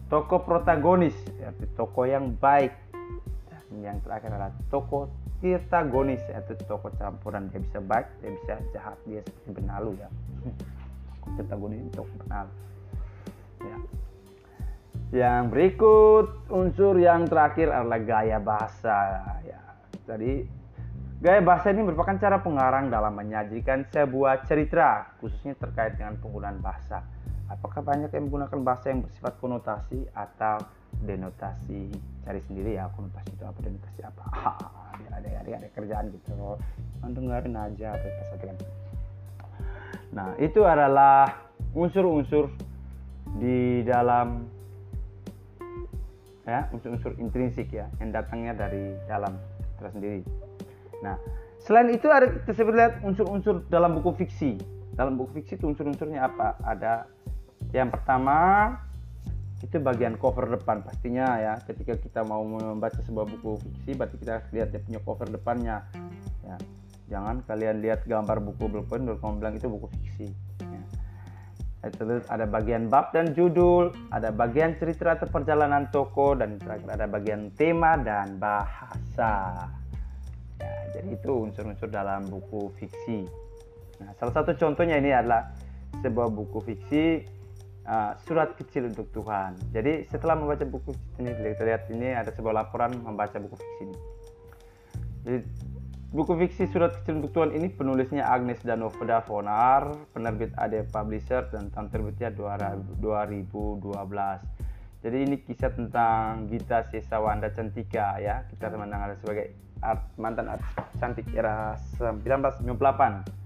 tokoh 0.05 0.45
protagonis 0.45 1.17
yaitu 1.41 1.65
tokoh 1.73 2.05
yang 2.05 2.37
baik. 2.37 2.69
Dan 3.73 3.81
yang 3.81 3.97
terakhir 4.05 4.29
adalah 4.29 4.53
tokoh 4.69 5.09
tirtagonis 5.41 6.21
yaitu 6.29 6.53
tokoh 6.69 6.93
campuran. 7.01 7.49
Dia 7.49 7.65
bisa 7.65 7.81
baik 7.81 8.07
dia 8.21 8.31
bisa 8.37 8.53
jahat. 8.69 8.97
Dia 9.09 9.25
seperti 9.25 9.49
benalu 9.57 9.97
ya. 9.97 10.09
Tirtagonis 11.41 11.81
itu 11.81 11.89
tokoh 11.97 12.15
benalu. 12.21 12.51
Ya. 13.65 13.77
Yang 15.25 15.43
berikut 15.49 16.27
unsur 16.53 16.93
yang 17.01 17.25
terakhir 17.25 17.73
adalah 17.73 18.01
gaya 18.05 18.37
bahasa 18.37 18.93
ya. 19.41 19.61
Jadi 20.05 20.45
Gaya 21.25 21.41
bahasa 21.41 21.73
ini 21.73 21.81
merupakan 21.81 22.13
cara 22.21 22.37
pengarang 22.37 22.93
dalam 22.93 23.17
menyajikan 23.17 23.81
sebuah 23.89 24.45
cerita, 24.45 25.09
khususnya 25.17 25.57
terkait 25.57 25.97
dengan 25.97 26.21
penggunaan 26.21 26.61
bahasa. 26.61 27.01
Apakah 27.49 27.81
banyak 27.81 28.13
yang 28.13 28.29
menggunakan 28.29 28.61
bahasa 28.61 28.93
yang 28.93 29.01
bersifat 29.01 29.33
konotasi 29.41 30.05
atau 30.13 30.61
denotasi? 31.01 31.89
Cari 32.21 32.45
sendiri 32.45 32.77
ya 32.77 32.93
konotasi 32.93 33.33
itu 33.33 33.41
apa, 33.41 33.57
denotasi 33.57 34.01
apa. 34.05 34.23
ada, 35.01 35.17
ada, 35.17 35.29
ada, 35.41 35.49
ada 35.65 35.69
kerjaan 35.73 36.13
gitu. 36.13 36.61
Dengerin 37.01 37.57
aja 37.57 37.97
apa 37.97 38.35
kan. 38.45 38.57
Nah, 40.13 40.29
itu 40.37 40.61
adalah 40.61 41.41
unsur-unsur 41.73 42.53
di 43.41 43.81
dalam 43.81 44.45
ya 46.45 46.69
unsur-unsur 46.69 47.17
intrinsik 47.17 47.73
ya 47.73 47.89
yang 47.97 48.13
datangnya 48.13 48.53
dari 48.53 48.93
dalam 49.09 49.33
tersendiri 49.81 50.21
Nah, 51.03 51.19
selain 51.63 51.91
itu 51.91 52.07
ada 52.07 52.29
kita 52.45 52.63
lihat 52.69 53.01
unsur-unsur 53.01 53.65
dalam 53.67 53.97
buku 53.99 54.23
fiksi. 54.23 54.59
Dalam 54.95 55.19
buku 55.19 55.41
fiksi 55.41 55.59
itu 55.59 55.67
unsur-unsurnya 55.67 56.27
apa? 56.29 56.55
Ada 56.63 57.09
yang 57.75 57.91
pertama 57.91 58.71
itu 59.63 59.81
bagian 59.81 60.15
cover 60.19 60.45
depan 60.51 60.85
pastinya 60.85 61.39
ya. 61.41 61.53
Ketika 61.63 61.97
kita 61.97 62.21
mau 62.23 62.43
membaca 62.45 62.99
sebuah 63.01 63.25
buku 63.27 63.59
fiksi, 63.59 63.91
berarti 63.97 64.15
kita 64.21 64.33
lihat 64.53 64.67
dia 64.71 64.81
punya 64.83 64.99
cover 65.01 65.27
depannya. 65.27 65.83
Ya. 66.45 66.57
Jangan 67.05 67.45
kalian 67.45 67.85
lihat 67.85 68.05
gambar 68.09 68.41
buku 68.41 68.65
belum 68.65 68.85
baru 68.89 69.17
kamu 69.21 69.33
bilang 69.41 69.55
itu 69.57 69.67
buku 69.69 69.87
fiksi. 69.93 70.27
Ya. 70.63 70.81
Itu 71.85 72.01
ada 72.29 72.49
bagian 72.49 72.89
bab 72.89 73.13
dan 73.13 73.37
judul, 73.37 73.93
ada 74.09 74.33
bagian 74.33 74.73
cerita 74.81 75.13
atau 75.13 75.29
perjalanan 75.29 75.85
toko, 75.93 76.33
dan 76.33 76.57
terakhir 76.57 76.97
ada 76.97 77.05
bagian 77.05 77.53
tema 77.53 77.93
dan 78.01 78.41
bahasa. 78.41 79.69
Jadi 80.95 81.07
itu 81.11 81.31
unsur-unsur 81.35 81.91
dalam 81.91 82.23
buku 82.31 82.71
fiksi. 82.79 83.27
Nah, 83.99 84.15
salah 84.15 84.31
satu 84.31 84.55
contohnya 84.55 84.95
ini 84.95 85.11
adalah 85.11 85.51
sebuah 85.99 86.31
buku 86.31 86.59
fiksi 86.63 87.23
uh, 87.87 88.15
surat 88.23 88.55
kecil 88.55 88.87
untuk 88.91 89.11
Tuhan. 89.11 89.55
Jadi 89.71 90.07
setelah 90.07 90.35
membaca 90.39 90.63
buku 90.63 90.95
ini, 91.19 91.31
kita 91.35 91.63
lihat 91.63 91.83
ini 91.91 92.15
ada 92.15 92.31
sebuah 92.31 92.65
laporan 92.65 92.95
membaca 92.99 93.35
buku 93.39 93.55
fiksi 93.59 93.81
ini. 93.87 93.97
Jadi 95.25 95.39
buku 96.15 96.31
fiksi 96.37 96.71
surat 96.71 96.95
kecil 97.01 97.19
untuk 97.19 97.31
Tuhan 97.35 97.51
ini 97.55 97.67
penulisnya 97.71 98.23
Agnes 98.27 98.61
Danovda 98.63 99.19
Fonar, 99.25 99.91
penerbit 100.15 100.55
AD 100.55 100.87
Publisher 100.91 101.49
dan 101.51 101.71
tahun 101.71 101.91
terbitnya 101.91 102.29
2012. 102.31 103.01
Jadi 105.05 105.17
ini 105.21 105.37
kisah 105.37 105.69
tentang 105.69 106.49
Gita 106.49 106.81
Sesawanda 106.89 107.53
Cantika 107.53 108.17
ya, 108.17 108.41
kita 108.49 108.73
mengenal 108.73 109.13
sebagai 109.21 109.64
art, 109.85 110.01
mantan 110.17 110.49
artis 110.57 110.67
cantik 110.97 111.29
era 111.37 111.77
1998. 112.01 113.45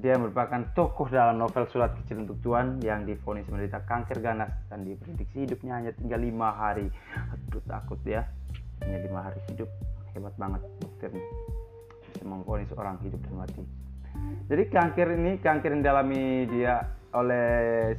Dia 0.00 0.16
merupakan 0.16 0.64
tokoh 0.72 1.12
dalam 1.12 1.36
novel 1.36 1.68
Surat 1.68 1.92
Kecil 1.92 2.24
untuk 2.24 2.40
Tuhan 2.40 2.80
yang 2.80 3.04
difonis 3.04 3.44
menderita 3.52 3.84
kanker 3.84 4.24
ganas 4.24 4.48
dan 4.72 4.84
diprediksi 4.84 5.44
hidupnya 5.44 5.76
hanya 5.76 5.92
tinggal 5.92 6.20
lima 6.24 6.56
hari. 6.56 6.88
Aduh 7.36 7.60
takut 7.68 8.00
ya, 8.08 8.24
hanya 8.80 8.96
lima 9.04 9.28
hari 9.28 9.40
hidup 9.52 9.68
hebat 10.16 10.32
banget 10.40 10.64
dokternya 10.80 11.24
bisa 12.10 12.24
memfonis 12.26 12.72
orang 12.74 12.96
hidup 13.04 13.20
dan 13.22 13.34
mati. 13.38 13.62
Jadi 14.50 14.62
kanker 14.66 15.08
ini 15.14 15.32
kanker 15.38 15.70
yang 15.78 15.82
dialami 15.86 16.22
dia 16.50 16.74
oleh 17.10 17.50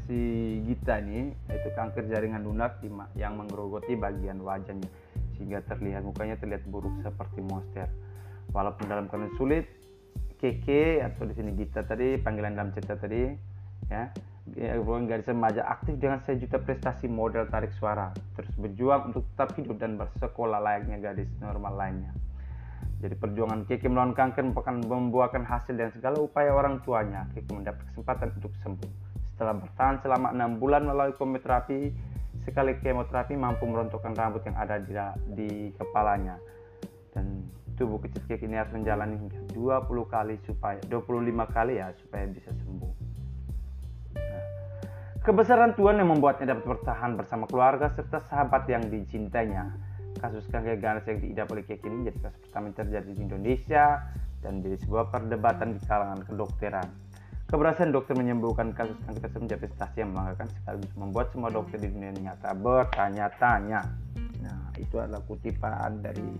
si 0.07 0.19
Gita 0.63 0.99
ini 1.03 1.31
yaitu 1.51 1.69
kanker 1.75 2.07
jaringan 2.07 2.43
lunak 2.43 2.79
yang 3.15 3.35
menggerogoti 3.35 3.95
bagian 3.95 4.39
wajahnya 4.39 4.87
sehingga 5.41 5.65
terlihat 5.65 6.05
mukanya 6.05 6.37
terlihat 6.37 6.61
buruk 6.69 6.93
seperti 7.01 7.41
monster. 7.41 7.89
Walaupun 8.53 8.85
dalam 8.85 9.09
keadaan 9.09 9.33
sulit, 9.41 9.65
Keke 10.37 11.01
atau 11.01 11.25
di 11.25 11.33
sini 11.33 11.57
Gita 11.57 11.81
tadi 11.81 12.21
panggilan 12.21 12.53
dalam 12.53 12.69
cerita 12.69 12.93
tadi 12.97 13.29
ya 13.89 14.09
garis 15.05 15.29
remaja 15.29 15.61
aktif 15.69 16.01
dengan 16.01 16.21
sejuta 16.25 16.57
prestasi 16.57 17.05
model 17.05 17.45
tarik 17.49 17.69
suara 17.77 18.09
terus 18.33 18.49
berjuang 18.57 19.13
untuk 19.13 19.21
tetap 19.33 19.53
hidup 19.53 19.77
dan 19.77 20.01
bersekolah 20.01 20.57
layaknya 20.57 20.97
gadis 20.97 21.29
normal 21.37 21.77
lainnya 21.77 22.09
jadi 23.01 23.17
perjuangan 23.17 23.65
Keke 23.65 23.89
melawan 23.89 24.13
kanker 24.13 24.45
merupakan 24.45 24.77
membuahkan 24.77 25.41
hasil 25.41 25.73
dan 25.73 25.89
segala 25.89 26.21
upaya 26.21 26.53
orang 26.53 26.85
tuanya. 26.85 27.25
Keke 27.33 27.49
mendapat 27.49 27.81
kesempatan 27.89 28.29
untuk 28.37 28.53
sembuh. 28.61 28.91
Setelah 29.33 29.57
bertahan 29.57 29.95
selama 30.05 30.29
enam 30.29 30.61
bulan 30.61 30.85
melalui 30.85 31.17
kemoterapi, 31.17 31.89
sekali 32.45 32.77
kemoterapi 32.81 33.37
mampu 33.37 33.69
merontokkan 33.69 34.13
rambut 34.17 34.41
yang 34.45 34.57
ada 34.57 34.81
di, 34.81 34.93
di 35.33 35.49
kepalanya. 35.77 36.37
Dan 37.11 37.45
tubuh 37.75 37.97
kecil 38.01 38.21
Keke 38.29 38.45
ini 38.45 38.61
harus 38.61 38.71
menjalani 38.71 39.17
hingga 39.17 39.39
20 39.53 40.13
kali 40.13 40.35
supaya 40.45 40.79
25 40.85 41.55
kali 41.55 41.73
ya 41.81 41.89
supaya 41.97 42.25
bisa 42.29 42.53
sembuh. 42.53 42.93
Nah, 44.15 44.45
kebesaran 45.25 45.73
Tuhan 45.73 45.97
yang 45.97 46.13
membuatnya 46.13 46.53
dapat 46.53 46.65
bertahan 46.77 47.17
bersama 47.17 47.49
keluarga 47.49 47.89
serta 47.91 48.21
sahabat 48.21 48.69
yang 48.69 48.85
dicintainya 48.85 49.91
kasus 50.21 50.45
ganas 50.53 51.01
yang 51.09 51.17
diidap 51.17 51.49
oleh 51.49 51.65
Kek 51.65 51.81
ini 51.81 52.05
jadi 52.05 52.19
kasus 52.21 52.39
pertama 52.45 52.69
yang 52.69 52.77
terjadi 52.77 53.09
di 53.09 53.21
Indonesia 53.25 53.85
dan 54.45 54.61
menjadi 54.61 54.77
sebuah 54.85 55.05
perdebatan 55.09 55.67
di 55.73 55.79
kalangan 55.85 56.21
kedokteran. 56.25 56.87
Keberhasilan 57.51 57.91
dokter 57.91 58.15
menyembuhkan 58.15 58.71
kasus 58.71 58.95
kanker 59.03 59.27
tersebut 59.27 59.43
menjadi 59.43 59.61
prestasi 59.67 59.95
yang 59.99 60.15
membanggakan 60.15 60.47
sekaligus 60.55 60.93
membuat 60.95 61.27
semua 61.35 61.49
dokter 61.51 61.83
di 61.83 61.91
dunia 61.91 62.15
nyata 62.15 62.55
bertanya-tanya. 62.55 63.81
Nah, 64.39 64.71
itu 64.79 64.95
adalah 64.95 65.19
kutipan 65.27 65.99
dari 65.99 66.31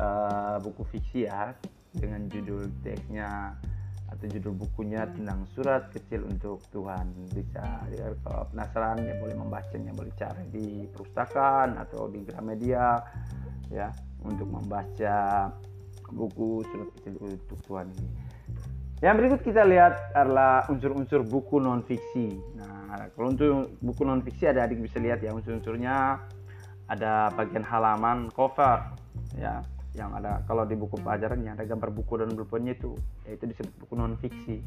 uh, 0.00 0.56
buku 0.64 0.88
fiksi 0.88 1.28
ya 1.28 1.52
dengan 1.92 2.32
judul 2.32 2.64
teksnya 2.80 3.60
atau 4.08 4.24
judul 4.24 4.56
bukunya 4.56 5.04
tentang 5.12 5.44
surat 5.52 5.92
kecil 5.92 6.24
untuk 6.24 6.64
Tuhan. 6.72 7.12
Bisa 7.28 7.84
ya, 7.92 8.16
kalau 8.24 8.48
penasaran 8.56 9.04
ya 9.04 9.12
boleh 9.20 9.36
membacanya 9.36 9.92
boleh 9.92 10.16
cari 10.16 10.48
di 10.48 10.88
perpustakaan 10.96 11.76
atau 11.76 12.08
di 12.08 12.24
Gramedia 12.24 13.04
ya 13.68 13.92
untuk 14.24 14.48
membaca 14.48 15.52
buku 16.08 16.64
surat 16.72 16.88
kecil 16.96 17.20
untuk 17.20 17.60
Tuhan 17.68 17.92
ini 18.00 18.31
yang 19.02 19.18
berikut 19.18 19.42
kita 19.42 19.66
lihat 19.66 20.14
adalah 20.14 20.62
unsur-unsur 20.70 21.26
buku 21.26 21.58
non 21.58 21.82
fiksi 21.82 22.38
nah 22.54 22.82
kalau 23.16 23.32
untuk 23.32 23.72
buku 23.80 24.02
non 24.04 24.20
fiksi 24.20 24.48
ada 24.48 24.68
adik 24.68 24.84
bisa 24.84 25.00
lihat 25.00 25.24
ya 25.24 25.32
unsur-unsurnya. 25.32 26.20
Ada 26.92 27.32
bagian 27.32 27.64
halaman 27.64 28.28
cover 28.36 28.92
ya 29.38 29.64
yang 29.96 30.12
ada 30.12 30.44
kalau 30.44 30.68
di 30.68 30.76
buku 30.76 31.00
pelajarannya 31.00 31.56
ada 31.56 31.64
gambar 31.64 31.88
buku 31.88 32.20
dan 32.20 32.36
pulpennya 32.36 32.76
itu 32.76 32.96
yaitu 33.24 33.48
disebut 33.48 33.72
buku 33.80 33.92
non 33.96 34.16
fiksi 34.20 34.60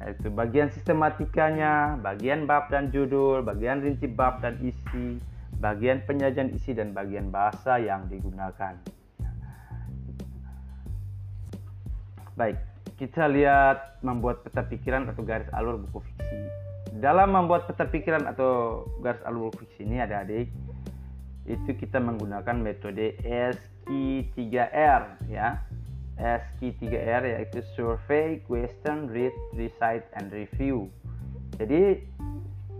yaitu 0.00 0.28
bagian 0.28 0.68
sistematikanya 0.72 1.96
bagian 2.04 2.44
bab 2.44 2.68
dan 2.68 2.92
judul 2.92 3.40
bagian 3.40 3.80
rinci 3.80 4.08
bab 4.08 4.44
dan 4.44 4.60
isi 4.60 5.20
bagian 5.56 6.04
penyajian 6.04 6.52
isi 6.52 6.76
dan 6.76 6.92
bagian 6.92 7.32
bahasa 7.32 7.80
yang 7.80 8.04
digunakan. 8.12 8.76
Baik 12.36 12.60
kita 12.98 13.30
lihat 13.30 14.02
membuat 14.02 14.42
peta 14.42 14.66
pikiran 14.66 15.06
atau 15.06 15.22
garis 15.22 15.48
alur 15.54 15.78
buku 15.78 16.02
fiksi 16.02 16.36
dalam 16.98 17.30
membuat 17.30 17.70
peta 17.70 17.86
pikiran 17.86 18.26
atau 18.26 18.82
garis 18.98 19.22
alur 19.22 19.48
buku 19.48 19.64
fiksi 19.64 19.86
ini 19.86 20.02
ada 20.02 20.26
adik 20.26 20.50
itu 21.48 21.72
kita 21.80 21.96
menggunakan 21.96 22.60
metode 22.60 23.16
SQ3R 23.24 25.02
ya. 25.32 25.64
SQ3R 26.18 27.30
yaitu 27.30 27.62
survey, 27.78 28.42
question, 28.44 29.06
read, 29.08 29.30
recite, 29.54 30.02
and 30.18 30.34
review. 30.34 30.90
Jadi 31.56 32.02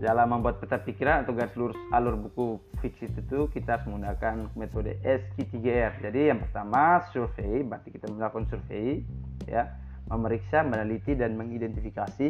dalam 0.03 0.31
membuat 0.31 0.59
peta 0.59 0.79
pikiran 0.79 1.23
atau 1.23 1.31
garis 1.35 1.55
lurus 1.55 1.79
alur 1.95 2.19
buku 2.19 2.59
fiksi 2.83 3.07
itu 3.11 3.47
kita 3.51 3.79
harus 3.79 3.87
menggunakan 3.87 4.51
metode 4.59 4.99
SQ3R. 5.03 6.03
Jadi 6.03 6.35
yang 6.35 6.43
pertama 6.43 6.99
survei, 7.15 7.63
berarti 7.63 7.95
kita 7.95 8.11
melakukan 8.11 8.47
survei 8.51 9.07
ya, 9.47 9.71
memeriksa, 10.09 10.65
meneliti 10.65 11.13
dan 11.13 11.37
mengidentifikasi. 11.37 12.27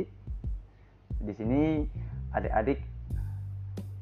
Di 1.20 1.34
sini 1.36 1.84
adik-adik 2.36 2.80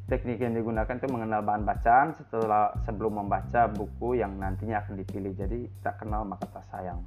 teknik 0.07 0.39
yang 0.39 0.55
digunakan 0.55 0.95
itu 0.97 1.07
mengenal 1.11 1.43
bahan 1.43 1.63
bacaan 1.67 2.07
setelah 2.15 2.73
sebelum 2.87 3.23
membaca 3.23 3.67
buku 3.69 4.19
yang 4.19 4.35
nantinya 4.35 4.83
akan 4.83 4.99
dipilih. 4.99 5.33
Jadi 5.37 5.69
tak 5.85 6.01
kenal 6.01 6.25
maka 6.25 6.49
tak 6.49 6.65
sayang. 6.73 7.03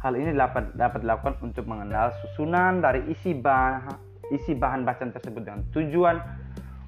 Hal 0.00 0.18
ini 0.18 0.34
dapat 0.34 0.74
dapat 0.74 1.06
dilakukan 1.06 1.38
untuk 1.44 1.68
mengenal 1.70 2.10
susunan 2.24 2.82
dari 2.82 3.06
isi 3.12 3.38
bahan 3.38 4.10
isi 4.32 4.56
bahan 4.56 4.88
bacaan 4.88 5.12
tersebut 5.12 5.44
dengan 5.44 5.60
tujuan 5.76 6.16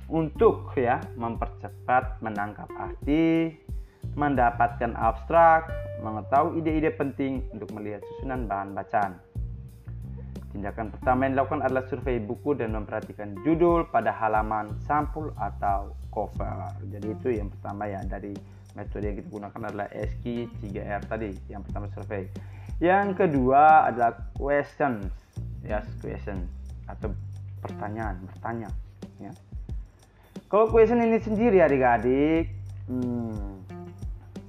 untuk 0.09 0.73
ya 0.77 1.01
mempercepat 1.17 2.21
menangkap 2.25 2.69
arti, 2.77 3.53
mendapatkan 4.13 4.93
abstrak, 4.95 5.73
mengetahui 6.05 6.61
ide-ide 6.61 6.93
penting 6.93 7.41
untuk 7.57 7.73
melihat 7.73 8.05
susunan 8.05 8.45
bahan 8.45 8.77
bacaan. 8.77 9.13
Tindakan 10.55 10.95
pertama 10.95 11.27
yang 11.27 11.33
dilakukan 11.35 11.63
adalah 11.67 11.85
survei 11.91 12.23
buku 12.23 12.55
dan 12.55 12.79
memperhatikan 12.79 13.35
judul 13.43 13.91
pada 13.91 14.15
halaman 14.15 14.71
sampul 14.87 15.35
atau 15.35 15.91
cover. 16.15 16.71
Jadi 16.95 17.09
itu 17.11 17.29
yang 17.43 17.51
pertama 17.51 17.91
ya 17.91 17.99
dari 18.07 18.39
metode 18.79 19.11
yang 19.11 19.17
kita 19.19 19.29
gunakan 19.35 19.61
adalah 19.67 19.89
SQ 19.91 20.25
3R 20.63 21.03
tadi. 21.11 21.35
Yang 21.51 21.63
pertama 21.67 21.91
survei. 21.91 22.31
Yang 22.79 23.09
kedua 23.19 23.91
adalah 23.91 24.31
questions. 24.39 25.11
Ya, 25.67 25.83
yes, 25.83 25.89
question 25.99 26.47
atau 26.87 27.11
pertanyaan, 27.65 28.21
bertanya 28.29 28.69
ya. 29.17 29.33
Kalau 30.53 30.69
question 30.69 31.01
ini 31.01 31.19
sendiri 31.19 31.65
adik-adik, 31.65 32.53
hmm, 32.87 33.64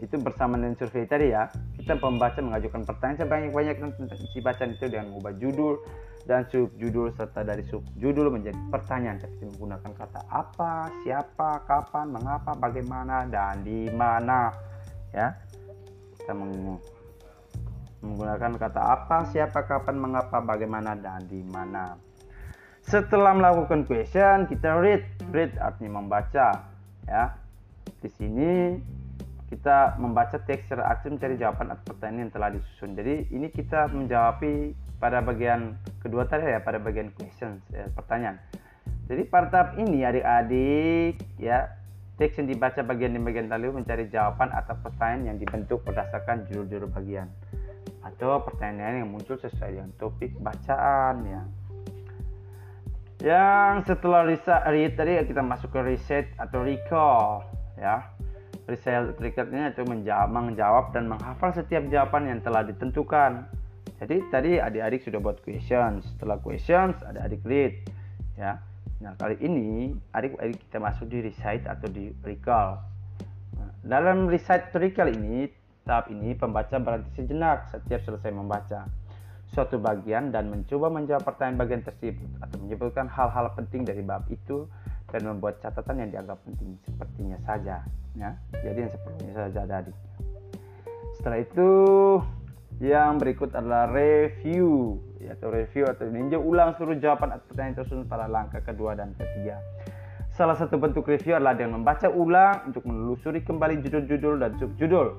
itu 0.03 0.19
bersama 0.19 0.59
dengan 0.59 0.75
survei 0.75 1.07
tadi 1.07 1.31
ya. 1.31 1.47
Kita 1.79 1.95
pembaca 1.95 2.39
mengajukan 2.43 2.83
pertanyaan. 2.83 3.19
Sebanyak-banyak 3.23 3.75
tentang 3.79 4.19
isi 4.19 4.39
bacaan 4.43 4.75
itu 4.75 4.85
dengan 4.91 5.13
mengubah 5.13 5.33
judul 5.39 5.79
dan 6.25 6.43
subjudul 6.49 7.13
serta 7.15 7.45
dari 7.45 7.63
subjudul 7.63 8.33
menjadi 8.33 8.57
pertanyaan. 8.67 9.21
Seperti 9.21 9.55
menggunakan 9.55 9.91
kata 9.95 10.21
apa, 10.27 10.91
siapa, 11.05 11.63
kapan, 11.63 12.11
mengapa, 12.11 12.51
bagaimana 12.59 13.23
dan 13.29 13.63
di 13.63 13.87
mana. 13.93 14.51
Ya. 15.15 15.39
Kita 16.19 16.33
menggunakan 18.03 18.51
kata 18.59 18.81
apa, 18.81 19.17
siapa, 19.31 19.63
kapan, 19.63 19.95
mengapa, 19.95 20.43
bagaimana 20.43 20.97
dan 20.99 21.23
di 21.29 21.39
mana. 21.45 21.95
Setelah 22.85 23.33
melakukan 23.33 23.89
question 23.89 24.45
kita 24.45 24.77
read 24.77 25.01
read 25.33 25.55
artinya 25.57 26.03
membaca. 26.03 26.67
Ya. 27.07 27.37
Di 28.01 28.09
sini 28.13 28.77
kita 29.45 30.01
membaca 30.01 30.41
teks 30.41 30.65
secara 30.65 30.89
aktif 30.89 31.13
mencari 31.13 31.37
jawaban 31.37 31.69
atas 31.69 31.85
pertanyaan 31.85 32.27
yang 32.27 32.33
telah 32.33 32.49
disusun. 32.49 32.97
Jadi 32.97 33.29
ini 33.29 33.47
kita 33.53 33.93
menjawab 33.93 34.41
pada 34.97 35.21
bagian 35.21 35.77
kedua 36.01 36.25
tadi 36.25 36.49
ya, 36.49 36.59
pada 36.65 36.81
bagian 36.81 37.13
questions 37.13 37.61
ya, 37.69 37.85
pertanyaan. 37.93 38.41
Jadi 39.05 39.21
pada 39.29 39.53
tahap 39.53 39.69
ini 39.77 40.01
adik-adik 40.01 41.21
ya 41.37 41.69
teks 42.17 42.41
yang 42.41 42.49
dibaca 42.49 42.81
bagian 42.81 43.13
di 43.13 43.21
bagian 43.21 43.45
tadi 43.45 43.69
mencari 43.69 44.09
jawaban 44.09 44.49
atas 44.49 44.81
pertanyaan 44.81 45.35
yang 45.35 45.37
dibentuk 45.37 45.85
berdasarkan 45.85 46.49
judul-judul 46.49 46.89
bagian 46.89 47.29
atau 48.01 48.41
pertanyaan 48.41 49.05
yang 49.05 49.09
muncul 49.13 49.37
sesuai 49.37 49.77
dengan 49.77 49.91
topik 50.01 50.33
bacaan 50.41 51.15
ya. 51.21 51.41
Yang 53.21 53.93
setelah 53.93 54.25
read 54.69 54.93
tadi 54.97 55.21
kita 55.21 55.41
masuk 55.45 55.69
ke 55.69 55.79
reset 55.85 56.25
atau 56.41 56.65
recall 56.65 57.45
ya 57.77 58.09
Result 58.65 59.21
triggernya 59.21 59.77
itu 59.77 59.85
menjawab, 59.85 60.89
dan 60.89 61.05
menghafal 61.05 61.53
setiap 61.53 61.85
jawaban 61.89 62.25
yang 62.25 62.41
telah 62.41 62.65
ditentukan. 62.65 63.45
Jadi 64.01 64.15
tadi 64.33 64.51
adik-adik 64.57 65.05
sudah 65.05 65.21
buat 65.21 65.37
questions. 65.45 66.03
Setelah 66.17 66.41
questions, 66.41 66.97
ada 67.05 67.29
adik 67.29 67.45
read. 67.45 67.77
Ya. 68.35 68.59
Nah 68.99 69.13
kali 69.21 69.37
ini 69.39 69.93
adik-adik 70.11 70.57
kita 70.65 70.81
masuk 70.81 71.05
di 71.13 71.21
recite 71.29 71.69
atau 71.69 71.87
di 71.87 72.09
recall. 72.25 72.81
Nah, 73.53 73.69
dalam 73.85 74.25
recite 74.25 74.73
atau 74.73 74.81
recall 74.81 75.13
ini, 75.13 75.45
tahap 75.85 76.09
ini 76.09 76.33
pembaca 76.33 76.75
berhenti 76.81 77.13
sejenak 77.21 77.69
setiap 77.69 78.01
selesai 78.01 78.33
membaca 78.33 78.89
suatu 79.53 79.77
bagian 79.79 80.33
dan 80.33 80.49
mencoba 80.51 80.91
menjawab 80.91 81.23
pertanyaan 81.23 81.57
bagian 81.61 81.81
tersebut 81.85 82.17
atau 82.41 82.57
menyebutkan 82.59 83.07
hal-hal 83.07 83.53
penting 83.55 83.85
dari 83.85 84.01
bab 84.01 84.25
itu 84.27 84.67
dan 85.15 85.31
membuat 85.31 85.63
catatan 85.63 86.03
yang 86.03 86.09
dianggap 86.11 86.43
penting 86.43 86.75
sepertinya 86.83 87.39
saja 87.47 87.79
ya. 88.19 88.35
Jadi 88.59 88.83
yang 88.83 88.91
sepertinya 88.91 89.33
saja 89.47 89.61
tadi. 89.63 89.91
Setelah 91.15 91.39
itu 91.39 91.69
yang 92.83 93.15
berikut 93.15 93.55
adalah 93.55 93.87
review 93.87 94.99
ya, 95.23 95.39
atau 95.39 95.47
review 95.55 95.87
atau 95.87 96.11
meninjau 96.11 96.43
ulang 96.43 96.75
seluruh 96.75 96.99
jawaban 96.99 97.31
atas 97.31 97.47
pertanyaan 97.47 97.79
tersebut 97.79 98.05
pada 98.11 98.27
langkah 98.27 98.59
kedua 98.59 98.99
dan 98.99 99.15
ketiga. 99.15 99.63
Salah 100.35 100.59
satu 100.59 100.75
bentuk 100.75 101.07
review 101.07 101.39
adalah 101.39 101.55
dengan 101.55 101.79
membaca 101.79 102.11
ulang 102.11 102.67
untuk 102.67 102.83
menelusuri 102.83 103.39
kembali 103.39 103.79
judul-judul 103.87 104.43
dan 104.43 104.51
subjudul. 104.59 105.15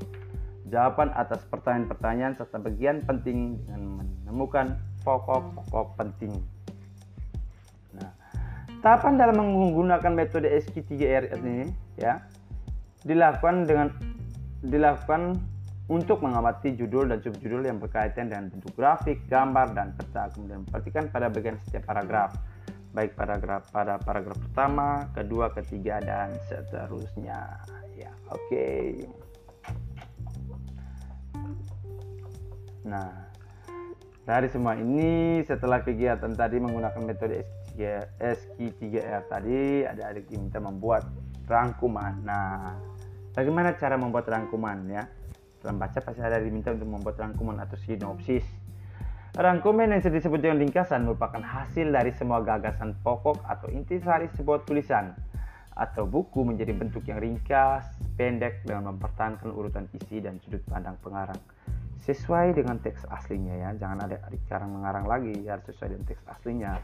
Jawaban 0.68 1.08
atas 1.16 1.40
pertanyaan-pertanyaan 1.48 2.36
serta 2.36 2.60
bagian 2.60 3.00
penting 3.08 3.56
dengan 3.64 4.04
menemukan 4.04 4.76
pokok-pokok 5.08 5.96
penting 5.96 6.36
Tahapan 8.86 9.18
dalam 9.18 9.42
menggunakan 9.42 10.14
metode 10.14 10.46
SQ3R 10.46 11.34
ini 11.42 11.74
ya 11.98 12.22
dilakukan 13.02 13.66
dengan 13.66 13.90
dilakukan 14.62 15.42
untuk 15.90 16.22
mengamati 16.22 16.70
judul 16.78 17.10
dan 17.10 17.18
subjudul 17.18 17.66
yang 17.66 17.82
berkaitan 17.82 18.30
dengan 18.30 18.46
bentuk 18.46 18.70
grafik, 18.78 19.26
gambar, 19.26 19.74
dan 19.74 19.90
peta. 19.98 20.30
Kemudian 20.30 20.62
perhatikan 20.70 21.10
pada 21.10 21.26
bagian 21.26 21.58
setiap 21.66 21.82
paragraf, 21.90 22.38
baik 22.94 23.18
paragraf 23.18 23.66
pada 23.74 23.98
paragraf 23.98 24.38
pertama, 24.38 25.10
kedua, 25.18 25.50
ketiga, 25.50 25.98
dan 25.98 26.38
seterusnya. 26.46 27.58
Ya, 27.98 28.14
oke. 28.30 28.38
Okay. 28.46 28.86
Nah, 32.86 33.10
dari 34.22 34.46
semua 34.46 34.78
ini 34.78 35.42
setelah 35.42 35.82
kegiatan 35.82 36.30
tadi 36.38 36.62
menggunakan 36.62 37.02
metode 37.02 37.65
SQ3R 38.18 39.28
tadi 39.28 39.84
ada 39.84 40.08
adik 40.08 40.32
diminta 40.32 40.56
membuat 40.56 41.04
rangkuman. 41.44 42.24
Nah, 42.24 42.74
bagaimana 43.36 43.76
cara 43.76 44.00
membuat 44.00 44.26
rangkuman 44.26 44.88
ya? 44.88 45.04
Dalam 45.60 45.76
baca 45.76 45.98
pasti 46.00 46.22
ada 46.22 46.40
diminta 46.40 46.72
untuk 46.72 46.88
membuat 46.88 47.20
rangkuman 47.20 47.60
atau 47.60 47.76
sinopsis. 47.76 48.46
Rangkuman 49.36 49.92
yang 49.92 50.00
disebut 50.00 50.40
dengan 50.40 50.64
ringkasan 50.64 51.04
merupakan 51.04 51.44
hasil 51.44 51.92
dari 51.92 52.08
semua 52.16 52.40
gagasan 52.40 52.96
pokok 53.04 53.44
atau 53.44 53.68
intisari 53.68 54.32
sebuah 54.32 54.64
tulisan 54.64 55.12
atau 55.76 56.08
buku 56.08 56.40
menjadi 56.40 56.72
bentuk 56.72 57.04
yang 57.04 57.20
ringkas, 57.20 57.84
pendek 58.16 58.64
dengan 58.64 58.96
mempertahankan 58.96 59.52
urutan 59.52 59.84
isi 59.92 60.24
dan 60.24 60.40
sudut 60.40 60.64
pandang 60.64 60.96
pengarang 61.04 61.36
sesuai 62.06 62.54
dengan 62.54 62.78
teks 62.78 63.02
aslinya 63.10 63.54
ya 63.66 63.70
jangan 63.82 64.06
ada 64.06 64.22
adik 64.30 64.38
sekarang 64.46 64.70
mengarang 64.78 65.10
lagi 65.10 65.34
ya 65.42 65.58
sesuai 65.58 65.96
dengan 65.96 66.06
teks 66.06 66.22
aslinya 66.28 66.78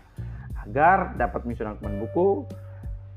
agar 0.66 1.18
dapat 1.18 1.42
menyusun 1.46 1.74
rangkuman 1.74 1.96
buku 2.02 2.28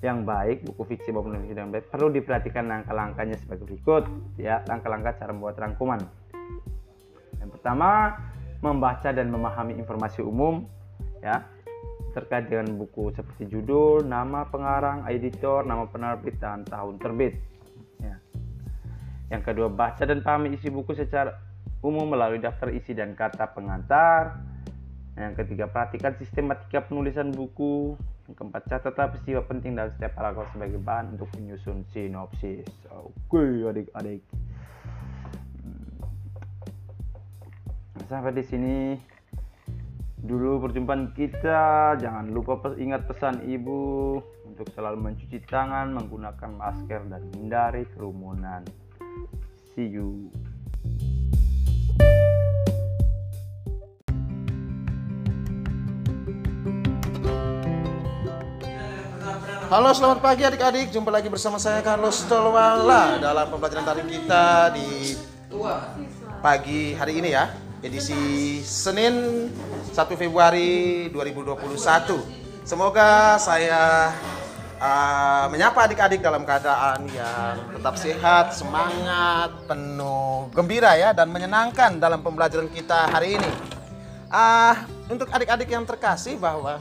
yang 0.03 0.27
baik 0.27 0.65
buku 0.67 0.81
fiksi 0.95 1.09
maupun 1.09 1.37
fiksi 1.41 1.57
yang 1.57 1.73
baik 1.73 1.89
perlu 1.89 2.13
diperhatikan 2.13 2.67
langkah-langkahnya 2.69 3.37
sebagai 3.41 3.65
berikut 3.65 4.05
ya 4.37 4.61
langkah-langkah 4.69 5.17
cara 5.17 5.31
membuat 5.33 5.57
rangkuman 5.57 6.01
yang 7.41 7.49
pertama 7.49 8.19
membaca 8.61 9.09
dan 9.13 9.29
memahami 9.29 9.77
informasi 9.77 10.25
umum 10.25 10.65
ya 11.21 11.45
terkait 12.15 12.47
dengan 12.47 12.79
buku 12.79 13.11
seperti 13.11 13.51
judul, 13.51 14.07
nama 14.07 14.47
pengarang, 14.47 15.03
editor, 15.11 15.67
nama 15.67 15.83
penerbit 15.83 16.39
dan 16.39 16.63
tahun 16.63 16.95
terbit. 16.95 17.35
Ya. 17.99 18.15
Yang 19.35 19.51
kedua, 19.51 19.67
baca 19.67 19.99
dan 20.07 20.23
pahami 20.23 20.55
isi 20.55 20.71
buku 20.71 20.95
secara 20.95 21.35
umum 21.83 22.07
melalui 22.07 22.39
daftar 22.39 22.71
isi 22.71 22.95
dan 22.95 23.19
kata 23.19 23.51
pengantar. 23.51 24.39
Yang 25.15 25.33
ketiga, 25.43 25.71
perhatikan 25.71 26.11
sistematika 26.19 26.83
penulisan 26.83 27.31
buku. 27.31 27.95
Yang 28.27 28.35
keempat, 28.35 28.61
catatlah 28.67 29.15
peristiwa 29.15 29.41
penting 29.47 29.79
dalam 29.79 29.95
setiap 29.95 30.11
paragraf 30.19 30.51
sebagai 30.51 30.75
bahan 30.83 31.15
untuk 31.15 31.31
menyusun 31.39 31.87
sinopsis. 31.95 32.67
Oke, 32.91 33.63
adik-adik. 33.63 34.19
Hmm. 35.63 35.95
Sampai 38.11 38.35
di 38.35 38.43
sini 38.43 38.75
dulu 40.19 40.67
perjumpaan 40.67 41.15
kita. 41.15 41.95
Jangan 41.95 42.35
lupa 42.35 42.59
ingat 42.75 43.07
pesan 43.07 43.47
ibu 43.47 44.19
untuk 44.43 44.67
selalu 44.75 44.99
mencuci 44.99 45.39
tangan, 45.47 45.95
menggunakan 45.95 46.51
masker, 46.59 47.07
dan 47.07 47.23
hindari 47.39 47.87
kerumunan. 47.95 48.67
See 49.71 49.87
you. 49.87 50.27
Halo 59.65 59.89
selamat 59.97 60.21
pagi 60.21 60.45
adik-adik. 60.45 60.93
Jumpa 60.93 61.09
lagi 61.09 61.25
bersama 61.25 61.57
saya 61.57 61.81
Carlos 61.81 62.21
Tolwala 62.29 63.17
Dalam 63.17 63.49
pembelajaran 63.49 63.81
tarik 63.81 64.05
kita 64.05 64.69
di 64.77 65.17
pagi 66.37 66.93
hari 66.93 67.17
ini 67.17 67.33
ya. 67.33 67.49
Edisi 67.81 68.61
Senin 68.61 69.49
1 69.89 70.21
Februari 70.21 71.09
2021 71.09 71.81
Semoga 72.61 73.41
saya 73.41 74.13
uh, 74.77 75.49
menyapa 75.49 75.89
adik-adik 75.89 76.21
dalam 76.21 76.45
keadaan 76.45 77.09
yang 77.09 77.57
tetap 77.73 77.97
sehat, 77.97 78.53
semangat, 78.53 79.49
penuh 79.65 80.45
gembira 80.53 80.93
ya 80.93 81.09
Dan 81.09 81.33
menyenangkan 81.33 81.97
dalam 81.97 82.21
pembelajaran 82.21 82.69
kita 82.69 83.09
hari 83.09 83.41
ini. 83.41 83.51
Uh, 84.29 84.77
Untuk 85.09 85.25
adik-adik 85.33 85.73
yang 85.73 85.89
terkasih 85.89 86.37
bahwa 86.37 86.77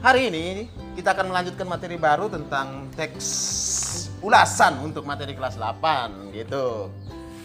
hari 0.00 0.32
ini 0.32 0.46
kita 0.96 1.12
akan 1.12 1.28
melanjutkan 1.28 1.68
materi 1.68 2.00
baru 2.00 2.32
tentang 2.32 2.88
teks 2.96 3.28
ulasan 4.24 4.80
untuk 4.80 5.04
materi 5.04 5.36
kelas 5.36 5.60
8 5.60 6.32
gitu. 6.32 6.88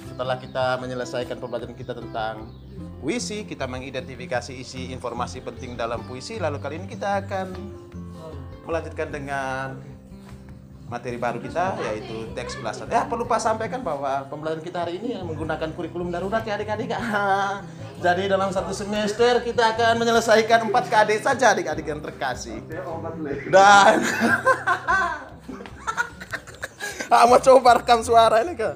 Setelah 0.08 0.40
kita 0.40 0.80
menyelesaikan 0.80 1.36
pembelajaran 1.36 1.76
kita 1.76 1.92
tentang 1.92 2.48
puisi, 3.04 3.44
kita 3.44 3.68
mengidentifikasi 3.68 4.56
isi 4.56 4.96
informasi 4.96 5.44
penting 5.44 5.76
dalam 5.76 6.00
puisi, 6.08 6.40
lalu 6.40 6.64
kali 6.64 6.80
ini 6.80 6.88
kita 6.88 7.28
akan 7.28 7.52
melanjutkan 8.64 9.12
dengan 9.12 9.76
materi 10.88 11.20
baru 11.20 11.44
kita 11.44 11.76
yaitu 11.92 12.32
teks 12.32 12.56
ulasan. 12.64 12.88
Ya, 12.88 13.04
perlu 13.04 13.28
Pak 13.28 13.44
sampaikan 13.44 13.84
bahwa 13.84 14.32
pembelajaran 14.32 14.64
kita 14.64 14.88
hari 14.88 15.04
ini 15.04 15.20
menggunakan 15.20 15.76
kurikulum 15.76 16.08
darurat 16.08 16.48
ya 16.48 16.56
adik-adik. 16.56 16.96
Jadi 17.96 18.28
dalam 18.28 18.52
satu 18.52 18.76
semester 18.76 19.40
kita 19.42 19.74
akan 19.74 19.94
menyelesaikan 19.98 20.68
4 20.70 20.92
KD 20.92 21.12
saja 21.24 21.56
adik-adik 21.56 21.86
yang 21.88 22.02
terkasih. 22.04 22.60
Dan 23.50 23.98
Ah, 27.06 27.30
mau 27.30 27.38
coba 27.38 27.78
rekam 27.80 28.02
suara 28.02 28.42
ini 28.42 28.58
ke? 28.58 28.72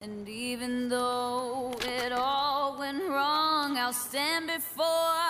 And 0.00 0.28
even 0.28 0.88
though 0.88 1.72
it 1.84 2.12
all 2.12 2.76
went 2.78 3.04
wrong, 3.08 3.76
I'll 3.76 3.92
stand 3.92 4.48
before 4.48 5.23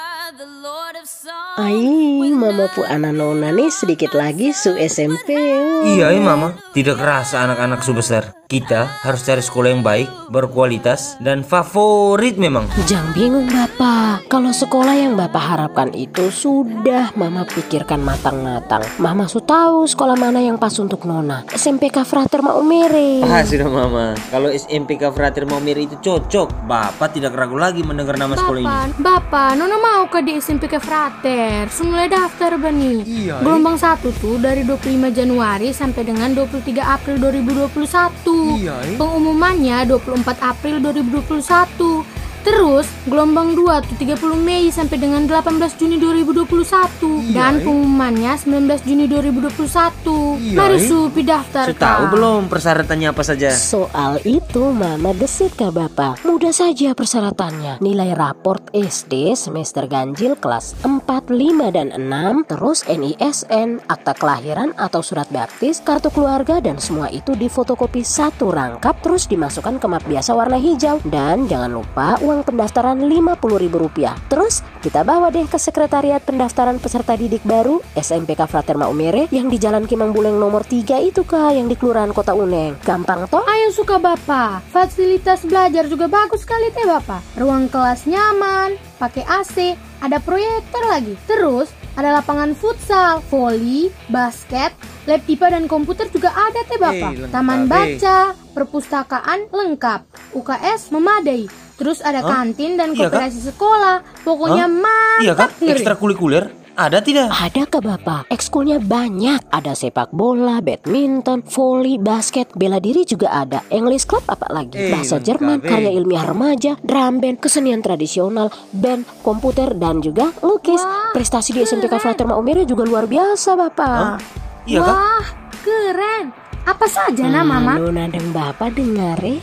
Aing, 1.55 2.35
mama 2.37 2.67
pu 2.75 2.83
anak 2.85 3.15
nona 3.17 3.55
nih 3.55 3.71
sedikit 3.71 4.13
lagi 4.13 4.51
su 4.51 4.75
SMP. 4.77 5.33
oh. 5.33 5.75
Iya, 5.85 6.13
eh, 6.13 6.21
Mama. 6.21 6.53
Tidak 6.75 6.97
kerasa 6.99 7.47
anak-anak 7.47 7.81
su 7.81 7.95
besar. 7.95 8.35
Kita 8.45 9.01
harus 9.01 9.25
cari 9.25 9.41
sekolah 9.41 9.69
yang 9.73 9.81
baik, 9.81 10.29
berkualitas, 10.29 11.17
dan 11.23 11.41
favorit 11.41 12.37
memang. 12.37 12.69
Jangan 12.85 13.17
bingung 13.17 13.49
bapak, 13.49 14.29
kalau 14.29 14.53
sekolah 14.53 14.95
yang 14.95 15.17
bapak 15.17 15.41
harapkan 15.41 15.89
itu 15.97 16.29
sudah 16.29 17.11
mama 17.17 17.49
pikirkan 17.49 18.05
matang-matang. 18.05 18.85
Mama 19.01 19.25
su 19.31 19.41
tahu 19.41 19.89
sekolah 19.89 20.15
mana 20.19 20.45
yang 20.45 20.61
pas 20.61 20.77
untuk 20.77 21.09
nona. 21.09 21.47
SMPK 21.51 22.05
Frater 22.05 22.45
Maumere. 22.45 23.25
Ah, 23.25 23.41
sudah 23.43 23.67
Mama. 23.71 24.13
Kalau 24.29 24.53
SMPK 24.53 25.15
Frater 25.17 25.49
Maumere 25.49 25.89
itu 25.89 25.97
cocok. 25.99 26.69
Bapak 26.69 27.17
tidak 27.17 27.33
ragu 27.33 27.57
lagi 27.57 27.81
mendengar 27.81 28.21
nama 28.21 28.37
sekolah 28.37 28.61
ini. 28.61 28.69
Bapak, 28.69 28.93
Bapak, 29.01 29.51
Nona 29.57 29.77
mau 29.81 30.05
ke 30.07 30.21
di 30.21 30.34
SMPK 30.35 30.83
Frater. 30.83 31.71
Sudah 31.71 31.91
mulai 31.95 32.09
daftar 32.11 32.59
Bani. 32.59 33.07
Iya, 33.07 33.39
Gelombang 33.39 33.79
satu 33.79 34.11
tuh 34.19 34.43
dari 34.43 34.67
25 34.67 35.15
Januari 35.15 35.71
sampai 35.71 36.03
dengan 36.03 36.35
23 36.35 36.83
April 36.83 37.23
2021. 37.23 38.59
Iya, 38.59 38.75
eh. 38.83 38.99
Pengumumannya 38.99 39.87
24 39.87 40.43
April 40.43 40.83
2021. 40.83 42.24
Terus 42.45 42.87
gelombang 43.09 43.57
2 43.57 43.89
tuh 43.89 43.97
30 43.97 44.21
Mei 44.37 44.69
sampai 44.69 45.01
dengan 45.01 45.25
18 45.25 45.81
Juni 45.81 45.97
2021 45.97 47.33
dan 47.33 47.59
eh. 47.59 47.65
pengumumannya 47.65 48.37
19 48.37 48.85
Juni 48.85 49.05
2021. 49.09 50.45
Iya, 50.45 50.53
Mari 50.53 50.77
eh. 50.77 50.85
Su 50.85 51.09
daftar. 51.25 51.73
Sudah 51.73 51.81
tahu 51.81 52.05
belum 52.13 52.53
persyaratannya 52.53 53.09
apa 53.09 53.23
saja? 53.25 53.49
Soal 53.57 54.21
itu 54.29 54.75
mama 54.77 55.17
gesit 55.17 55.57
ke 55.57 55.73
bapak 55.73 56.21
Mudah 56.27 56.53
saja 56.53 56.93
persyaratannya 56.93 57.81
Nilai 57.81 58.13
raport 58.13 58.61
SD 58.75 59.33
semester 59.33 59.89
ganjil 59.89 60.37
kelas 60.37 60.77
4, 60.85 61.01
5, 61.07 61.73
dan 61.73 61.89
6 61.97 62.51
Terus 62.51 62.85
NISN, 62.85 63.81
akta 63.89 64.13
kelahiran 64.19 64.77
atau 64.77 65.01
surat 65.01 65.25
baptis 65.33 65.81
Kartu 65.81 66.13
keluarga 66.13 66.61
dan 66.61 66.77
semua 66.77 67.09
itu 67.09 67.33
difotokopi 67.33 68.05
satu 68.05 68.53
rangkap 68.53 69.01
Terus 69.01 69.25
dimasukkan 69.31 69.81
ke 69.81 69.87
map 69.89 70.05
biasa 70.05 70.37
warna 70.37 70.61
hijau 70.61 71.01
Dan 71.09 71.49
jangan 71.49 71.73
lupa 71.73 72.21
uang 72.35 72.43
pendaftaran 72.43 72.99
Rp50.000 72.99 74.27
Terus 74.27 74.67
kita 74.83 75.07
bawa 75.07 75.31
deh 75.31 75.47
ke 75.47 75.57
sekretariat 75.57 76.19
pendaftaran 76.21 76.83
peserta 76.83 77.15
didik 77.15 77.47
baru 77.47 77.79
SMPK 77.95 78.51
Frater 78.51 78.75
Maumere 78.75 79.31
Yang 79.31 79.47
di 79.55 79.59
Jalan 79.63 79.87
Kimang 79.87 80.11
Buleng 80.11 80.37
nomor 80.37 80.67
3 80.67 81.07
itu 81.07 81.23
kak 81.23 81.55
Yang 81.55 81.67
di 81.73 81.77
Kelurahan 81.79 82.11
Kota 82.11 82.35
Uneng 82.35 82.77
Gampang 82.83 83.31
toh? 83.31 83.47
Ayo 83.47 83.71
suka 83.71 83.97
Bapak, 84.03 84.67
fasilitas 84.69 85.47
belajar 85.47 85.87
juga 85.87 86.11
bagus 86.11 86.45
sekali 86.45 86.69
teh 86.75 86.85
Bapak. 86.85 87.25
Ruang 87.41 87.73
kelas 87.73 88.05
nyaman, 88.05 88.77
pakai 89.01 89.25
AC, 89.25 89.73
ada 90.05 90.21
proyektor 90.21 90.85
lagi. 90.85 91.17
Terus 91.25 91.73
ada 91.97 92.21
lapangan 92.21 92.53
futsal, 92.53 93.25
voli, 93.33 93.89
basket, 94.13 94.77
lab 95.09 95.25
IPA 95.25 95.57
dan 95.57 95.65
komputer 95.65 96.13
juga 96.13 96.35
ada 96.37 96.61
teh 96.69 96.77
Bapak. 96.77 97.13
Lengkap, 97.17 97.33
Taman 97.33 97.61
baca, 97.65 98.19
perpustakaan 98.53 99.49
lengkap, 99.49 100.01
UKS 100.37 100.93
memadai. 100.93 101.64
Terus 101.75 101.99
ada 102.01 102.23
Hah? 102.23 102.31
kantin 102.31 102.79
dan 102.79 102.95
Iya, 102.95 103.11
Kak? 103.11 103.19
koperasi 103.19 103.41
sekolah. 103.51 103.97
Pokoknya 104.23 104.67
Hah? 104.71 105.19
Iya 105.23 105.33
kan? 105.35 105.49
mantap 105.51 105.63
ngeri. 105.63 105.79
Ekstrakurikuler? 105.79 106.45
Ada 106.75 107.07
tidak? 107.07 107.31
Ada 107.31 107.71
ke 107.71 107.79
Bapak? 107.79 108.27
Ekskulnya 108.35 108.83
banyak. 108.83 109.47
Ada 109.47 109.79
sepak 109.79 110.11
bola, 110.11 110.59
badminton, 110.59 111.47
voli, 111.47 112.03
basket, 112.03 112.51
bela 112.59 112.83
diri 112.83 113.07
juga 113.07 113.31
ada. 113.31 113.63
English 113.71 114.11
club 114.11 114.27
apa 114.27 114.51
lagi? 114.51 114.75
Eh, 114.75 114.91
Bahasa 114.91 115.23
Jerman, 115.23 115.63
eh. 115.63 115.71
karya 115.71 115.95
ilmiah 115.95 116.27
remaja, 116.27 116.75
drum 116.83 117.23
band, 117.23 117.39
kesenian 117.39 117.79
tradisional, 117.79 118.51
band, 118.75 119.07
komputer, 119.23 119.71
dan 119.79 120.03
juga 120.03 120.35
lukis. 120.43 120.83
Prestasi 121.15 121.55
di 121.55 121.63
SMPK 121.63 121.95
Frater 122.03 122.27
Maumere 122.27 122.67
juga 122.67 122.83
luar 122.83 123.07
biasa, 123.07 123.55
Bapak. 123.55 123.95
Hah? 123.95 124.19
Iya? 124.67 124.83
Wah, 124.83 125.25
keren. 125.63 126.35
Apa 126.65 126.91
saja 126.91 127.29
nah 127.31 127.47
Mama? 127.47 127.79
Nona 127.79 128.11
dan 128.11 128.35
Bapak 128.35 128.75
dengar 128.75 129.23
eh. 129.23 129.39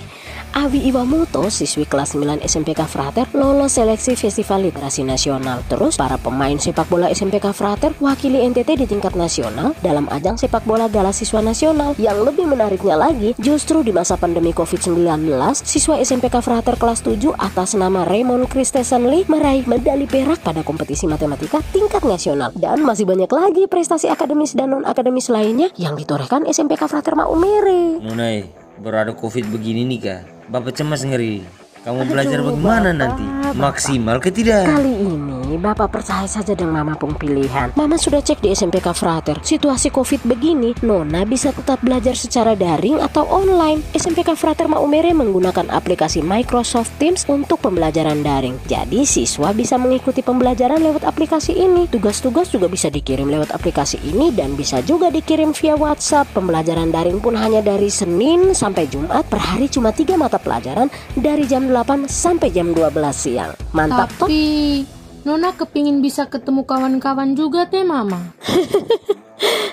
Awi 0.51 0.83
Iwamoto, 0.91 1.47
siswi 1.47 1.87
kelas 1.87 2.11
9 2.11 2.43
SMPK 2.43 2.83
Frater, 2.83 3.23
lolos 3.31 3.71
seleksi 3.71 4.19
Festival 4.19 4.67
Literasi 4.67 5.07
Nasional. 5.07 5.63
Terus, 5.71 5.95
para 5.95 6.19
pemain 6.19 6.59
sepak 6.59 6.91
bola 6.91 7.07
SMPK 7.07 7.55
Frater 7.55 7.95
wakili 8.03 8.43
NTT 8.51 8.83
di 8.83 8.83
tingkat 8.83 9.15
nasional 9.15 9.71
dalam 9.79 10.11
ajang 10.11 10.35
sepak 10.35 10.67
bola 10.67 10.91
Gala 10.91 11.15
Siswa 11.15 11.39
Nasional. 11.39 11.95
Yang 11.95 12.27
lebih 12.27 12.51
menariknya 12.51 12.99
lagi, 12.99 13.31
justru 13.39 13.79
di 13.79 13.95
masa 13.95 14.19
pandemi 14.19 14.51
COVID-19, 14.51 15.31
siswa 15.63 15.95
SMPK 15.95 16.43
Frater 16.43 16.75
kelas 16.75 16.99
7 16.99 17.31
atas 17.39 17.71
nama 17.79 18.03
Raymond 18.03 18.51
Christensen 18.51 19.07
Lee 19.07 19.23
meraih 19.31 19.63
medali 19.63 20.03
perak 20.03 20.43
pada 20.43 20.67
kompetisi 20.67 21.07
matematika 21.07 21.63
tingkat 21.71 22.03
nasional. 22.03 22.51
Dan 22.59 22.83
masih 22.83 23.07
banyak 23.07 23.31
lagi 23.31 23.71
prestasi 23.71 24.11
akademis 24.11 24.51
dan 24.51 24.75
non-akademis 24.75 25.31
lainnya 25.31 25.71
yang 25.79 25.95
ditorehkan 25.95 26.43
SMPK 26.43 26.91
Frater 26.91 27.15
Maumere. 27.15 28.03
Nonai, 28.03 28.51
baru 28.83 29.07
ada 29.07 29.13
covid 29.15 29.47
begini 29.47 29.87
nih 29.87 30.01
kak. 30.03 30.40
Bapak 30.51 30.75
cemas 30.75 30.99
ngeri. 31.07 31.47
Kamu 31.81 32.05
belajar 32.05 32.45
bagaimana 32.45 32.93
nanti? 32.93 33.25
Maksimal 33.57 34.21
ke 34.21 34.29
tidak? 34.29 34.69
Kali 34.69 34.93
ini 35.01 35.41
Bapak 35.57 35.91
percaya 35.91 36.29
saja 36.29 36.53
dengan 36.53 36.79
Mama 36.85 36.95
Pung 36.95 37.17
pilihan. 37.17 37.73
Mama 37.73 37.97
sudah 37.97 38.21
cek 38.21 38.39
di 38.39 38.53
SMPK 38.53 38.93
Frater. 38.93 39.41
Situasi 39.41 39.89
Covid 39.89 40.23
begini, 40.23 40.77
Nona 40.85 41.25
bisa 41.25 41.49
tetap 41.51 41.81
belajar 41.83 42.13
secara 42.13 42.53
daring 42.53 43.01
atau 43.01 43.25
online. 43.27 43.81
SMPK 43.97 44.37
Frater 44.37 44.69
Maumere 44.69 45.09
menggunakan 45.11 45.73
aplikasi 45.73 46.21
Microsoft 46.21 46.93
Teams 47.01 47.25
untuk 47.25 47.59
pembelajaran 47.65 48.21
daring. 48.21 48.61
Jadi 48.69 49.03
siswa 49.03 49.49
bisa 49.51 49.75
mengikuti 49.81 50.21
pembelajaran 50.21 50.79
lewat 50.79 51.03
aplikasi 51.03 51.57
ini. 51.57 51.89
Tugas-tugas 51.89 52.53
juga 52.53 52.69
bisa 52.69 52.93
dikirim 52.93 53.25
lewat 53.25 53.51
aplikasi 53.57 53.99
ini 54.05 54.29
dan 54.31 54.53
bisa 54.53 54.79
juga 54.85 55.09
dikirim 55.09 55.51
via 55.51 55.73
WhatsApp. 55.73 56.29
Pembelajaran 56.31 56.93
daring 56.93 57.17
pun 57.19 57.35
hanya 57.35 57.59
dari 57.59 57.89
Senin 57.89 58.53
sampai 58.53 58.85
Jumat 58.87 59.27
per 59.27 59.41
hari 59.41 59.65
cuma 59.67 59.91
tiga 59.91 60.15
mata 60.15 60.39
pelajaran 60.39 60.87
dari 61.17 61.43
jam 61.43 61.70
8 61.71 62.11
sampai 62.11 62.51
jam 62.51 62.75
12 62.75 62.91
siang. 63.15 63.51
Mantap 63.71 64.11
toh? 64.19 64.27
Tapi 64.27 64.43
Nona 65.23 65.55
kepingin 65.55 66.03
bisa 66.03 66.27
ketemu 66.27 66.67
kawan-kawan 66.67 67.37
juga 67.37 67.69
teh 67.69 67.87
Mama. 67.87 68.35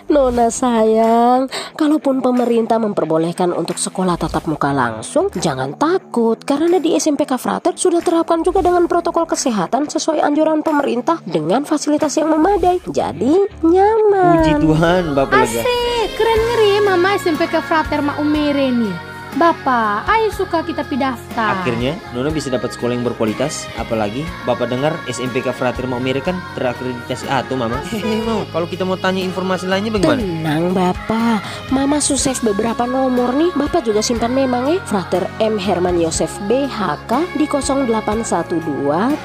Nona 0.08 0.48
sayang, 0.48 1.52
kalaupun 1.76 2.24
pemerintah 2.24 2.80
memperbolehkan 2.80 3.52
untuk 3.52 3.76
sekolah 3.76 4.16
tatap 4.16 4.48
muka 4.48 4.72
langsung, 4.72 5.28
jangan 5.36 5.76
takut 5.76 6.40
karena 6.40 6.80
di 6.80 6.96
SMPK 6.96 7.36
Frater 7.36 7.76
sudah 7.76 8.00
terapkan 8.00 8.40
juga 8.40 8.64
dengan 8.64 8.88
protokol 8.88 9.28
kesehatan 9.28 9.84
sesuai 9.92 10.24
anjuran 10.24 10.64
pemerintah 10.64 11.20
dengan 11.28 11.68
fasilitas 11.68 12.16
yang 12.16 12.32
memadai. 12.32 12.80
Jadi 12.88 13.60
nyaman. 13.60 14.40
Puji 14.40 14.52
Tuhan, 14.64 15.02
Bapak 15.12 15.44
lega. 15.44 15.60
Asik, 15.60 16.08
keren 16.16 16.40
ngeri 16.40 16.72
Mama 16.88 17.10
SMPK 17.20 17.54
Frater 17.60 18.00
Maumere 18.00 18.72
nih. 18.72 19.07
Bapak, 19.36 20.08
ayo 20.08 20.32
suka 20.32 20.64
kita 20.64 20.86
pidaftar. 20.88 21.60
Akhirnya, 21.60 22.00
Nona 22.16 22.32
bisa 22.32 22.48
dapat 22.48 22.72
sekolah 22.72 22.96
yang 22.96 23.04
berkualitas. 23.04 23.68
Apalagi, 23.76 24.24
Bapak 24.48 24.72
dengar 24.72 24.96
SMPK 25.04 25.52
Frater 25.52 25.84
Maumere 25.84 26.24
kan 26.24 26.40
terakreditasi 26.56 27.28
A 27.28 27.44
tuh, 27.44 27.60
Mama. 27.60 27.84
Hehehe, 27.84 28.24
mau. 28.24 28.48
Kalau 28.48 28.64
kita 28.64 28.88
mau 28.88 28.96
tanya 28.96 29.20
informasi 29.20 29.68
lainnya 29.68 29.92
bagaimana? 29.92 30.24
Tenang 30.24 30.72
Bapak, 30.72 31.44
Mama 31.68 32.00
su 32.00 32.16
save 32.16 32.40
beberapa 32.40 32.88
nomor 32.88 33.36
nih 33.36 33.52
Bapak 33.52 33.84
juga 33.84 34.00
simpan 34.00 34.32
memang 34.32 34.72
ya 34.72 34.80
Frater 34.88 35.28
M. 35.36 35.60
Herman 35.60 36.00
Yosef 36.00 36.32
BHK 36.48 37.36
di 37.36 37.44
0812 37.44 38.56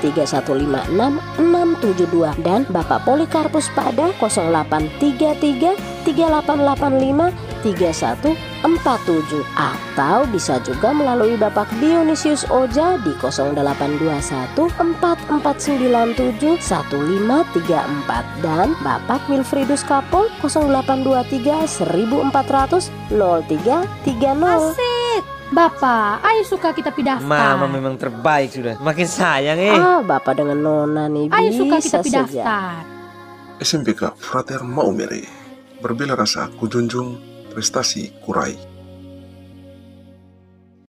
3156 0.04 0.92
672 1.40 2.44
Dan 2.44 2.68
Bapak 2.68 3.08
Polikarpus 3.08 3.72
pada 3.72 4.12
0833 4.20 6.04
3885 6.04 7.53
3147 7.64 8.36
atau 9.56 10.28
bisa 10.28 10.60
juga 10.62 10.92
melalui 10.92 11.40
Bapak 11.40 11.72
Dionisius 11.80 12.44
Oja 12.52 13.00
di 13.02 13.16
0821 13.18 14.54
4497 14.76 16.60
1534 16.60 18.44
dan 18.44 18.76
Bapak 18.84 19.24
Wilfridus 19.32 19.88
Kapol 19.88 20.28
0823 20.44 21.66
1400 21.66 22.92
0330. 23.10 24.44
Asik. 24.44 25.24
Bapak, 25.54 26.26
ayo 26.26 26.42
suka 26.44 26.74
kita 26.74 26.90
pidaftar. 26.90 27.30
Mama 27.30 27.70
memang 27.70 27.94
terbaik 27.94 28.50
sudah. 28.50 28.74
Makin 28.82 29.06
sayang 29.06 29.62
eh. 29.62 29.78
Ah, 29.78 30.02
Bapak 30.02 30.34
dengan 30.34 30.58
Nona 30.58 31.06
nih 31.06 31.30
Ayo 31.30 31.54
suka 31.54 31.78
kita 31.78 32.02
saja. 32.02 32.26
pidaftar. 32.26 32.82
SMPK 33.62 34.18
Frater 34.18 34.66
Maumere 34.66 35.30
berbela 35.78 36.18
rasa 36.18 36.50
kujunjung 36.58 37.33
prestasi 37.54 38.12
kurai 38.26 38.73